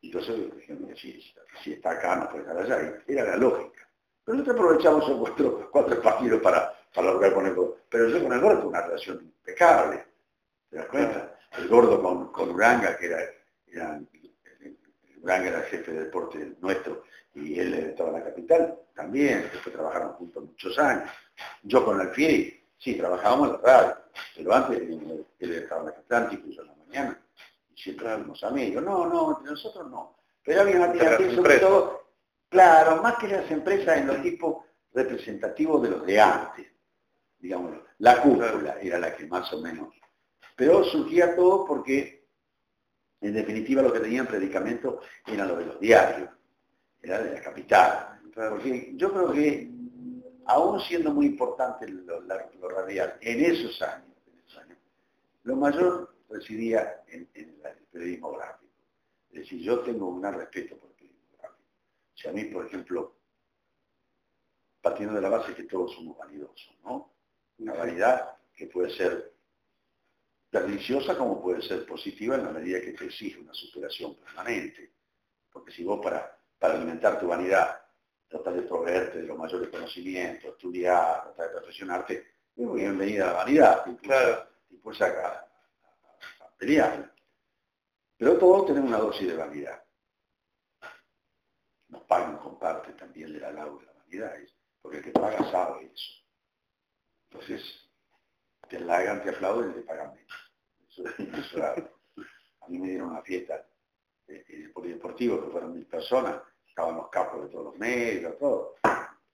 [0.02, 1.22] Entonces dije, si,
[1.62, 3.02] si, está acá, no puede estar allá.
[3.06, 3.87] Era la lógica.
[4.28, 7.78] Pero nosotros aprovechamos esos cuatro, cuatro partidos para, para lograr con el gordo.
[7.88, 10.04] Pero yo con el gordo tuve una relación impecable.
[10.68, 11.38] ¿Te das cuenta?
[11.56, 13.20] El gordo con, con Uranga, que era,
[13.66, 14.00] era
[15.22, 19.74] Uranga era el jefe de deporte nuestro y él estaba en la capital también, después
[19.74, 21.08] trabajaron juntos muchos años.
[21.62, 23.96] Yo con Alfieri, sí, trabajábamos en la radio,
[24.36, 27.20] pero antes él estaba en la capital, incluso en la mañana,
[27.74, 28.82] y siempre éramos amigos.
[28.82, 30.18] No, no, entre nosotros no.
[30.44, 31.97] Pero había una tira sobre todo,
[32.48, 36.66] claro, más que las empresas en los tipos representativos de los de antes,
[37.38, 39.94] digamos, la cúpula era la que más o menos.
[40.56, 42.18] Pero surgía todo porque
[43.20, 46.30] en definitiva, lo que tenían predicamento era lo de los diarios,
[47.02, 48.20] era de la capital.
[48.32, 49.70] Porque yo creo que,
[50.46, 52.20] aún siendo muy importante lo,
[52.70, 54.06] radial, en esos años,
[55.42, 57.54] Lo mayor residía en, el
[57.90, 58.72] periodismo gráfico.
[59.32, 60.87] Es decir, yo tengo un gran respeto por.
[62.18, 63.16] Si a mí, por ejemplo,
[64.80, 67.14] partiendo de la base que todos somos vanidosos, ¿no?
[67.58, 69.34] Una vanidad que puede ser
[70.50, 74.94] perniciosa como puede ser positiva en la medida que te exige una superación permanente.
[75.52, 77.80] Porque si vos para, para alimentar tu vanidad
[78.26, 83.84] tratas de proveerte de los mayores conocimientos, estudiar, tratar de perfeccionarte, bienvenida a la vanidad,
[83.84, 83.90] te
[84.70, 85.48] impulsa, a,
[86.58, 87.14] pelear.
[88.16, 89.87] Pero todos tenemos una dosis de vanidad.
[91.88, 94.34] Nos pagan con parte también de la lauda de la vanidad,
[94.82, 96.12] porque el que paga sabe eso.
[97.30, 97.90] Entonces,
[98.68, 100.52] te halagan, te aplauden y te pagan menos.
[100.88, 103.66] Eso, a mí me dieron una fiesta
[104.26, 108.74] en el polideportivo que fueron mil personas, estaban los capos de todos los medios, todo,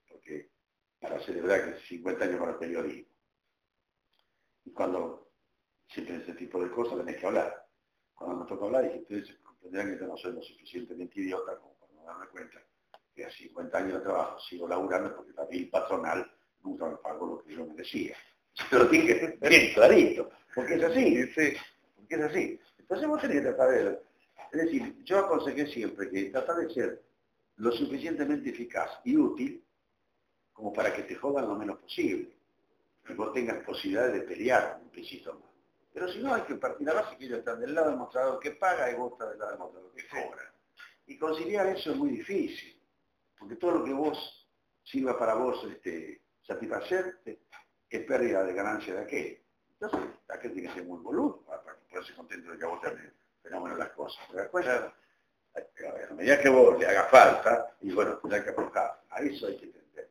[0.09, 0.51] porque
[1.01, 3.13] para celebrar que 50 años para el periodismo.
[4.65, 5.25] Y cuando
[5.89, 7.67] siempre ese tipo de cosas tenés que hablar.
[8.15, 11.59] Cuando me tocó hablar, dije, ustedes comprenderán que no soy lo suficientemente idiota
[12.05, 12.59] darme cuenta
[13.15, 16.31] que a 50 años de trabajo sigo laburando porque la el patronal
[16.63, 18.17] nunca me pagó lo que yo merecía.
[18.71, 21.31] Se lo dije bien clarito, porque es así,
[21.97, 22.61] porque es así.
[22.79, 24.03] Entonces vos tenés que tratar de...
[24.53, 27.03] Es decir, yo aconsejé siempre que tratar de ser
[27.57, 29.65] lo suficientemente eficaz y útil
[30.53, 32.37] como para que te jodan lo menos posible.
[33.05, 35.51] Que vos tengas posibilidad de pelear un pisito más.
[35.93, 38.41] Pero si no, hay que partir la base que ellos están del lado del mostrador
[38.41, 40.54] que paga y vos estás del lado del mostrador que cobra.
[41.07, 42.81] Y conciliar eso es muy difícil,
[43.39, 44.49] porque todo lo que vos
[44.83, 47.41] sirva para vos este, satisfacerte
[47.89, 49.43] es pérdida de ganancia de aquel.
[49.73, 52.89] Entonces, aquel tiene que ser muy boludo para poderse contento de que a vos te
[53.43, 54.27] fenómeno las cosas.
[54.31, 54.95] ¿Te das cuenta?
[55.55, 59.03] A medida que vos le haga falta, y bueno, tendrá que aflojar.
[59.11, 60.11] A eso hay que entender.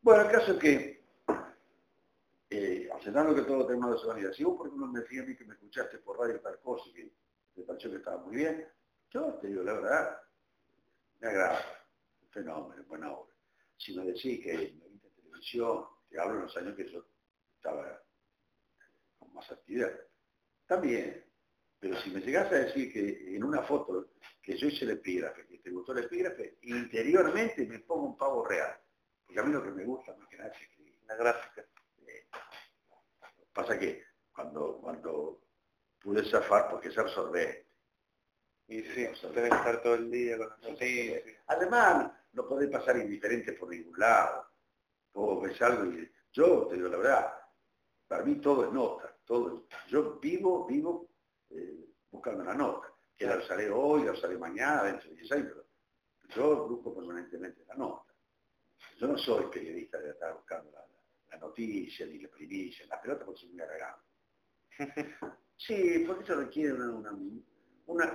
[0.00, 1.04] Bueno, el caso es que,
[2.48, 5.36] eh, aceptando que todo tenga una vanidad, si vos por ejemplo me decías a mí
[5.36, 7.12] que me escuchaste por radio tal cosa y que
[7.54, 8.66] te pareció que estaba muy bien,
[9.10, 10.22] yo te digo la verdad,
[11.20, 11.60] me agrada,
[12.30, 13.34] fenómeno, buena obra.
[13.76, 17.04] Si me decís que me viste televisión, te hablo en los años que yo
[17.56, 18.02] estaba
[19.18, 19.92] con más actividad,
[20.66, 21.24] también,
[21.80, 24.10] pero si me llegas a decir que en una foto
[24.42, 28.44] que yo hice el epígrafe, que te gustó el epígrafe, interiormente me pongo un pavo
[28.44, 28.76] real.
[29.24, 30.98] Porque a mí lo que me gusta más que nada es escribir.
[31.06, 31.64] La gráfica.
[32.06, 32.26] Eh,
[33.52, 34.02] pasa que
[34.32, 35.42] cuando, cuando
[36.00, 37.67] pude zafar, porque se absorbente.
[38.68, 41.22] Y sí, debe estar todo el día con las noticias.
[41.46, 44.46] Además, no podés pasar indiferente por ningún lado.
[45.14, 47.34] Vos ves algo y yo te digo la verdad,
[48.06, 49.16] para mí todo es nota.
[49.24, 51.08] Todo, yo vivo, vivo
[51.50, 55.56] eh, buscando la nota, que la usaré hoy, la usaré mañana, dentro de 10 años,
[56.34, 58.14] yo busco permanentemente la nota.
[58.98, 60.84] Yo no soy periodista de estar buscando la,
[61.38, 63.62] noticia, ni la primicia, la pelota porque soy muy.
[65.56, 67.10] Sí, porque eso requiere una, una,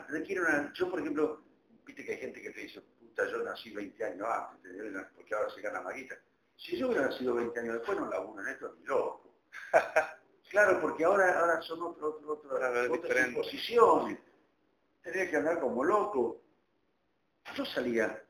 [0.08, 1.44] requiere una, yo por ejemplo,
[1.86, 4.72] viste que hay gente que te dice, puta, yo nací 20 años antes,
[5.16, 6.16] porque ahora se gana maguita.
[6.56, 9.36] Si yo hubiera nacido 20 años después, no laburo en esto ni loco.
[10.50, 14.20] Claro, porque ahora, ahora son otro, otro, otro, otras disposiciones.
[15.02, 16.44] Tenía que andar como loco.
[17.56, 18.24] Yo salía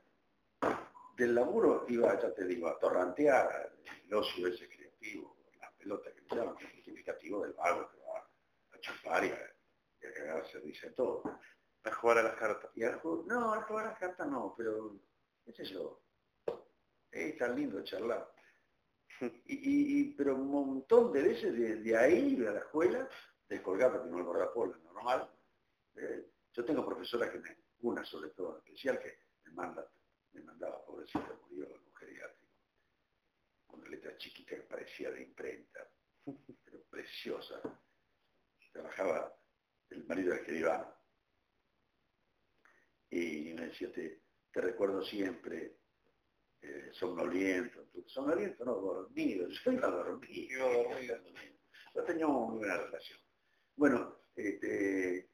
[1.18, 3.74] del laburo, iba, ya te digo, a torrantear
[4.06, 8.20] el ocio ese creativo, las pelotas que me llaman, es significativo del vago que va
[8.20, 9.53] a chupar y a,
[10.14, 11.24] a cagarse, dice todo.
[11.84, 12.72] A jugar a las cartas.
[12.76, 14.99] Y a, no, a jugar a las cartas no, pero,
[15.43, 16.01] qué sé yo.
[17.11, 18.32] Es tan lindo charlar.
[19.45, 23.07] Y, pero un montón de veces de, ahí a la escuela,
[23.47, 25.32] de colgar, porque no el guardapolvo es normal.
[25.95, 29.88] Eh, yo tengo profesoras que me, una sobre todo especial, que me manda,
[30.32, 31.93] me mandaba, pobrecita, murió la mujer
[33.68, 35.88] con una letra chiquita que parecía de imprenta,
[36.66, 37.61] pero preciosa.
[38.72, 39.36] Trabajaba
[39.94, 40.94] el marido de escribano.
[43.10, 45.78] Y me decía, te, te recuerdo siempre,
[46.62, 51.18] eh, somnoliento, somnoliento no, dormido, yo iba dormido, dormido.
[51.96, 53.20] No teníamos muy buena relación.
[53.76, 55.30] Bueno, este,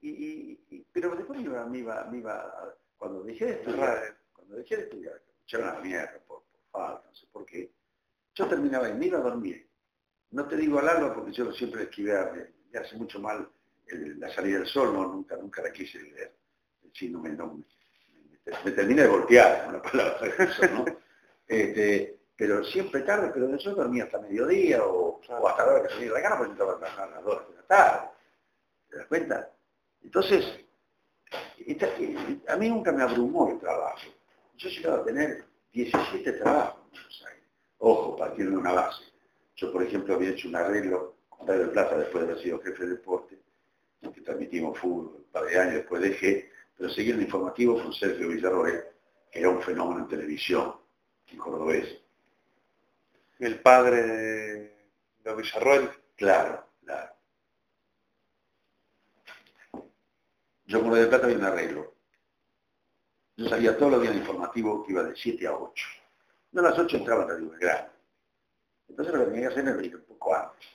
[0.00, 4.76] y, pero después me iba, me iba, me iba, cuando dejé de estudiar, cuando dejé
[4.76, 7.72] de estudiar, echaron a la mierda por, por, falta, no sé por qué,
[8.34, 9.68] yo terminaba y me iba a dormir.
[10.30, 13.48] No te digo al alba porque yo siempre esquivé, me, hace mucho mal
[14.18, 15.98] la salida del sol, no, nunca, nunca la quise.
[16.92, 17.62] Sí, no me, no,
[18.64, 20.84] me termina de voltear, una palabra eso, ¿no?
[21.46, 26.08] Este, pero siempre tarde, pero yo dormía hasta mediodía o, hasta la hora que salía
[26.08, 28.08] de la cama, porque yo estaba a las 2 de la tarde.
[28.88, 29.50] ¿Te das cuenta?
[30.02, 30.60] Entonces,
[32.48, 34.08] a mí nunca me abrumó el trabajo.
[34.56, 36.80] Yo he llegado a tener 17 trabajos
[37.30, 37.44] en
[37.78, 39.04] Ojo, partiendo de una base.
[39.56, 41.13] Yo, por ejemplo, había hecho un arreglo
[41.46, 43.38] Radio del Plata después de haber sido jefe de deporte,
[44.12, 48.28] que transmitimos fútbol un par de años, después dejé, pero seguí el informativo con Sergio
[48.28, 48.84] Villarroel,
[49.30, 50.76] que era un fenómeno en televisión,
[51.28, 52.00] en cordobés.
[53.38, 54.02] ¿El padre
[55.22, 55.90] de Villarroel?
[56.16, 57.14] Claro, claro.
[60.66, 61.94] Yo con Radio del Plata había un arreglo.
[63.36, 65.86] Yo salía todos los días en informativo que iba de 7 a 8.
[66.52, 67.88] No a las 8 entraba Radio Belgrano.
[68.88, 70.68] Entonces lo que tenía que hacer era venir un poco antes.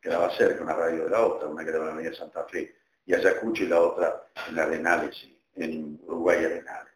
[0.00, 2.76] Quedaba cerca una radio de la otra, una que era en la Avenida Santa Fe,
[3.04, 6.92] y Ayacucho y la otra en Arenales, en Uruguay Arenales.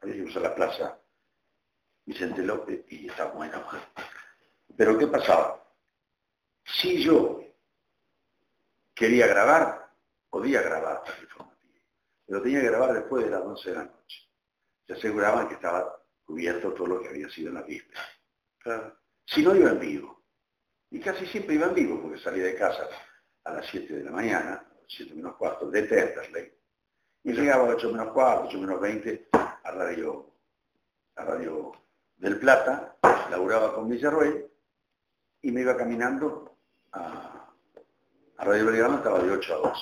[0.00, 0.98] Que usar la plaza
[2.04, 3.82] Vicente López y estaba muy enojado.
[4.76, 5.62] Pero ¿qué pasaba?
[6.64, 7.40] Si yo
[8.94, 9.90] quería grabar,
[10.30, 11.74] podía grabar para el informativo,
[12.26, 14.18] pero tenía que grabar después de las 11 de la noche.
[14.86, 18.00] Se aseguraban que estaba cubierto todo lo que había sido en la víspera.
[19.24, 20.21] Si no iba en vivo,
[20.92, 22.86] y casi siempre iba en vivo, porque salía de casa
[23.44, 26.52] a las 7 de la mañana, 7 menos cuarto, de Terterley,
[27.24, 30.34] y llegaba a 8 menos cuarto, 8 menos 20 a Radio,
[31.16, 31.72] a Radio
[32.18, 32.98] del Plata,
[33.30, 34.50] laburaba con Villarroel,
[35.40, 36.58] y me iba caminando
[36.92, 37.50] a,
[38.36, 39.78] Radio Belgrano, estaba de 8 a 12.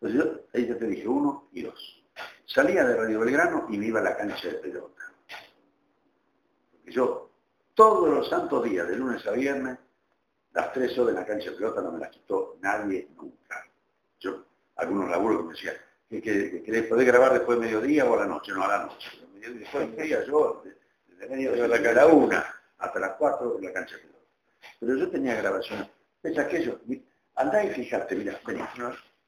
[0.00, 2.04] Entonces yo, ahí ya te dije uno y dos.
[2.46, 5.12] Salía de Radio Belgrano y me iba a la cancha de pelota.
[6.70, 7.35] Porque yo,
[7.76, 9.78] todos los santos días, de lunes a viernes,
[10.52, 13.64] las tres horas en la cancha de pelota no me las quitó nadie nunca.
[14.18, 14.44] Yo,
[14.76, 15.74] algunos laburos que me decían,
[16.08, 18.84] que, que, querés poder grabar después de mediodía o a la noche, no a la
[18.86, 19.10] noche.
[19.34, 20.64] Después de mediodía yo,
[21.06, 22.46] desde mediodía a la una
[22.78, 24.18] hasta las cuatro en la cancha de pelota.
[24.80, 25.88] Pero yo tenía grabaciones.
[26.22, 26.80] Es aquello,
[27.34, 28.62] andá y fijate, mira, vení,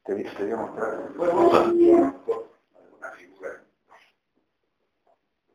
[0.03, 1.13] te, voy a mostrar.
[1.15, 3.63] Bueno, alguna figura.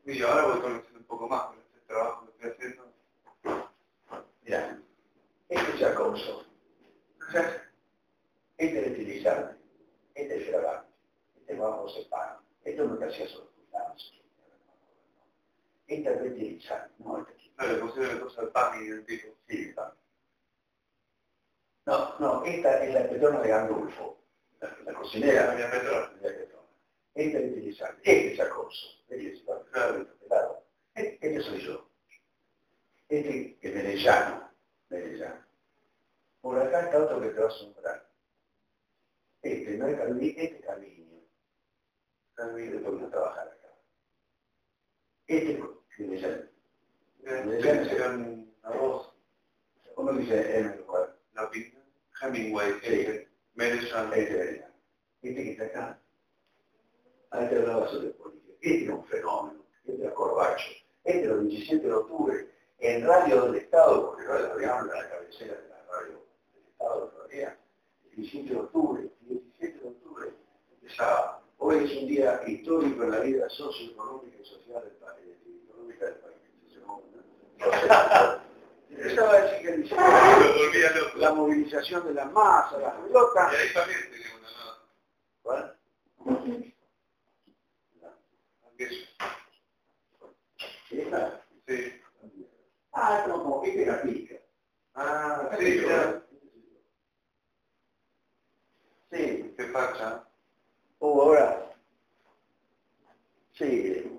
[0.07, 2.84] Y ahora voy conociendo un poco más con este trabajo que estoy haciendo.
[4.45, 4.79] Mira,
[5.49, 6.45] este es Jacoso.
[8.59, 9.57] Este es utilizante,
[10.15, 10.93] este es grabante,
[11.37, 13.49] este vamos a pan, esto es lo que hacía sobre
[15.87, 19.35] Este es utilizante, no, este no, le pusieron cosa al pan y el tipo.
[19.49, 19.93] Sí, pan.
[21.87, 24.19] No, no, esta es la petrona de Gandulfo,
[24.61, 25.55] la, la cocinera.
[25.55, 26.13] La petrona.
[27.15, 30.65] Esta es utilizante, este es Jacoso, este es interpretado.
[30.95, 31.94] Este soy yo.
[33.15, 34.51] Este es Merellano,
[34.89, 35.45] Merellano.
[36.41, 38.11] Por acá está otro que te va a asombrar.
[39.41, 41.21] Este no es Calviño, este es Calviño.
[42.35, 43.69] Calviño después de trabajar acá.
[45.29, 45.61] Este es
[46.09, 46.43] Merellano.
[47.61, 49.15] Mencionan a vos.
[49.97, 51.15] Uno dice en el cual.
[51.35, 51.79] La pinta.
[52.21, 53.29] Hemingway, Sí.
[53.55, 54.13] Merellano.
[54.13, 54.67] Este
[55.23, 56.01] Este que está acá.
[57.31, 58.55] Antes hablaba sobre política.
[58.61, 59.65] Este era un fenómeno.
[59.85, 60.65] Este era Corbacho.
[61.05, 62.54] Este era el 17 de octubre.
[62.87, 66.23] En Radio del Estado, porque Radio Adrián era la cabecera de la radio
[66.53, 67.59] del Estado todavía.
[68.05, 69.03] El 17 de octubre.
[69.23, 70.29] El 17 de octubre
[70.71, 71.41] empezaba.
[71.57, 75.35] Hoy es un día histórico en la vida socioeconómica y social del país.
[75.67, 76.37] Económica del país.
[78.91, 79.91] Empezaba a decir
[80.73, 83.51] que la movilización de las masas, las pelotas.
[83.51, 84.77] Y ahí también tenemos una...
[85.43, 85.79] ¿Cuál?
[90.91, 91.41] ¿Esta?
[91.41, 91.44] Sí.
[92.95, 94.37] Ah, no, como que era pica.
[94.95, 96.23] Ah, sí, ya.
[99.13, 99.55] Sí.
[99.57, 100.29] ¿Qué pasa?
[101.01, 101.71] O ahora.
[103.53, 104.11] Sí.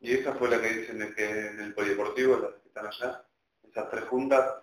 [0.00, 3.24] ¿Y esa fue la que dicen que en el polideportivo, las que están allá?
[3.68, 4.54] ¿Esas tres juntas?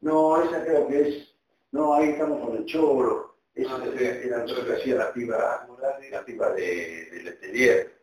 [0.00, 1.34] No, esa creo que es.
[1.72, 3.36] No, ahí estamos con el choro.
[3.54, 4.26] Esa Ah, era, sí.
[4.28, 5.66] era lo que hacía la piba,
[6.10, 7.99] la piba de, de Letelier,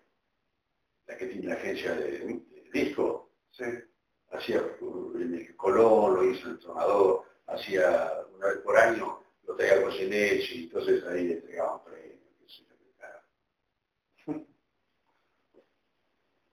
[1.07, 2.41] la que tiene la agencia de,
[2.71, 3.31] disco.
[3.51, 3.63] Sí.
[4.31, 4.57] Hacía
[5.15, 9.93] en el Colón, lo hizo el tronador, hacía una vez por año, lo traía con
[9.93, 12.19] y entonces ahí le entregaban premios.
[12.39, 12.63] qué sé
[14.27, 14.45] yo.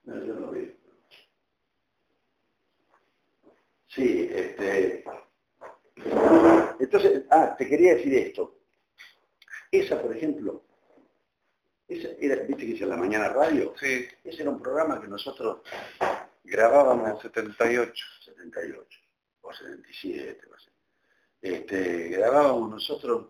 [0.05, 0.71] No, yo no veo.
[3.89, 5.03] Sí, este.
[6.79, 8.61] Entonces, ah, te quería decir esto.
[9.71, 10.63] Esa, por ejemplo,
[11.89, 15.61] esa era, viste que en la mañana radio, Sí, ese era un programa que nosotros
[16.01, 18.05] en grabábamos el 78.
[18.25, 18.99] 78
[19.43, 20.71] o 77, o así.
[21.43, 23.27] Este, grabábamos nosotros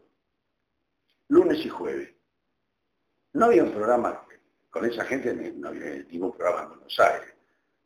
[1.28, 2.10] lunes y jueves.
[3.32, 4.24] No había un programa,
[4.70, 7.34] con esa gente no había ningún programa en Buenos Aires,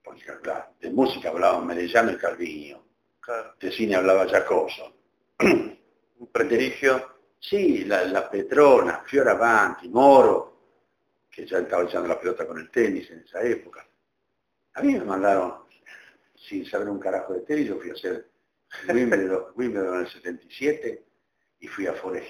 [0.03, 2.85] porque habla- de música hablaban Merellano y Calviño,
[3.21, 3.55] Claro.
[3.59, 4.95] de cine hablaba Jacoso.
[5.41, 7.17] Un prestigio.
[7.41, 10.58] Sí, la, la Petrona, Fioravanti, Moro,
[11.39, 13.87] que ya estaba echando la pelota con el tenis en esa época.
[14.75, 15.55] A mí me mandaron,
[16.35, 18.29] sin saber un carajo de tenis, yo fui a hacer
[18.89, 21.05] Wimbledon, Wimbledon en el 77
[21.61, 22.27] y fui a Forest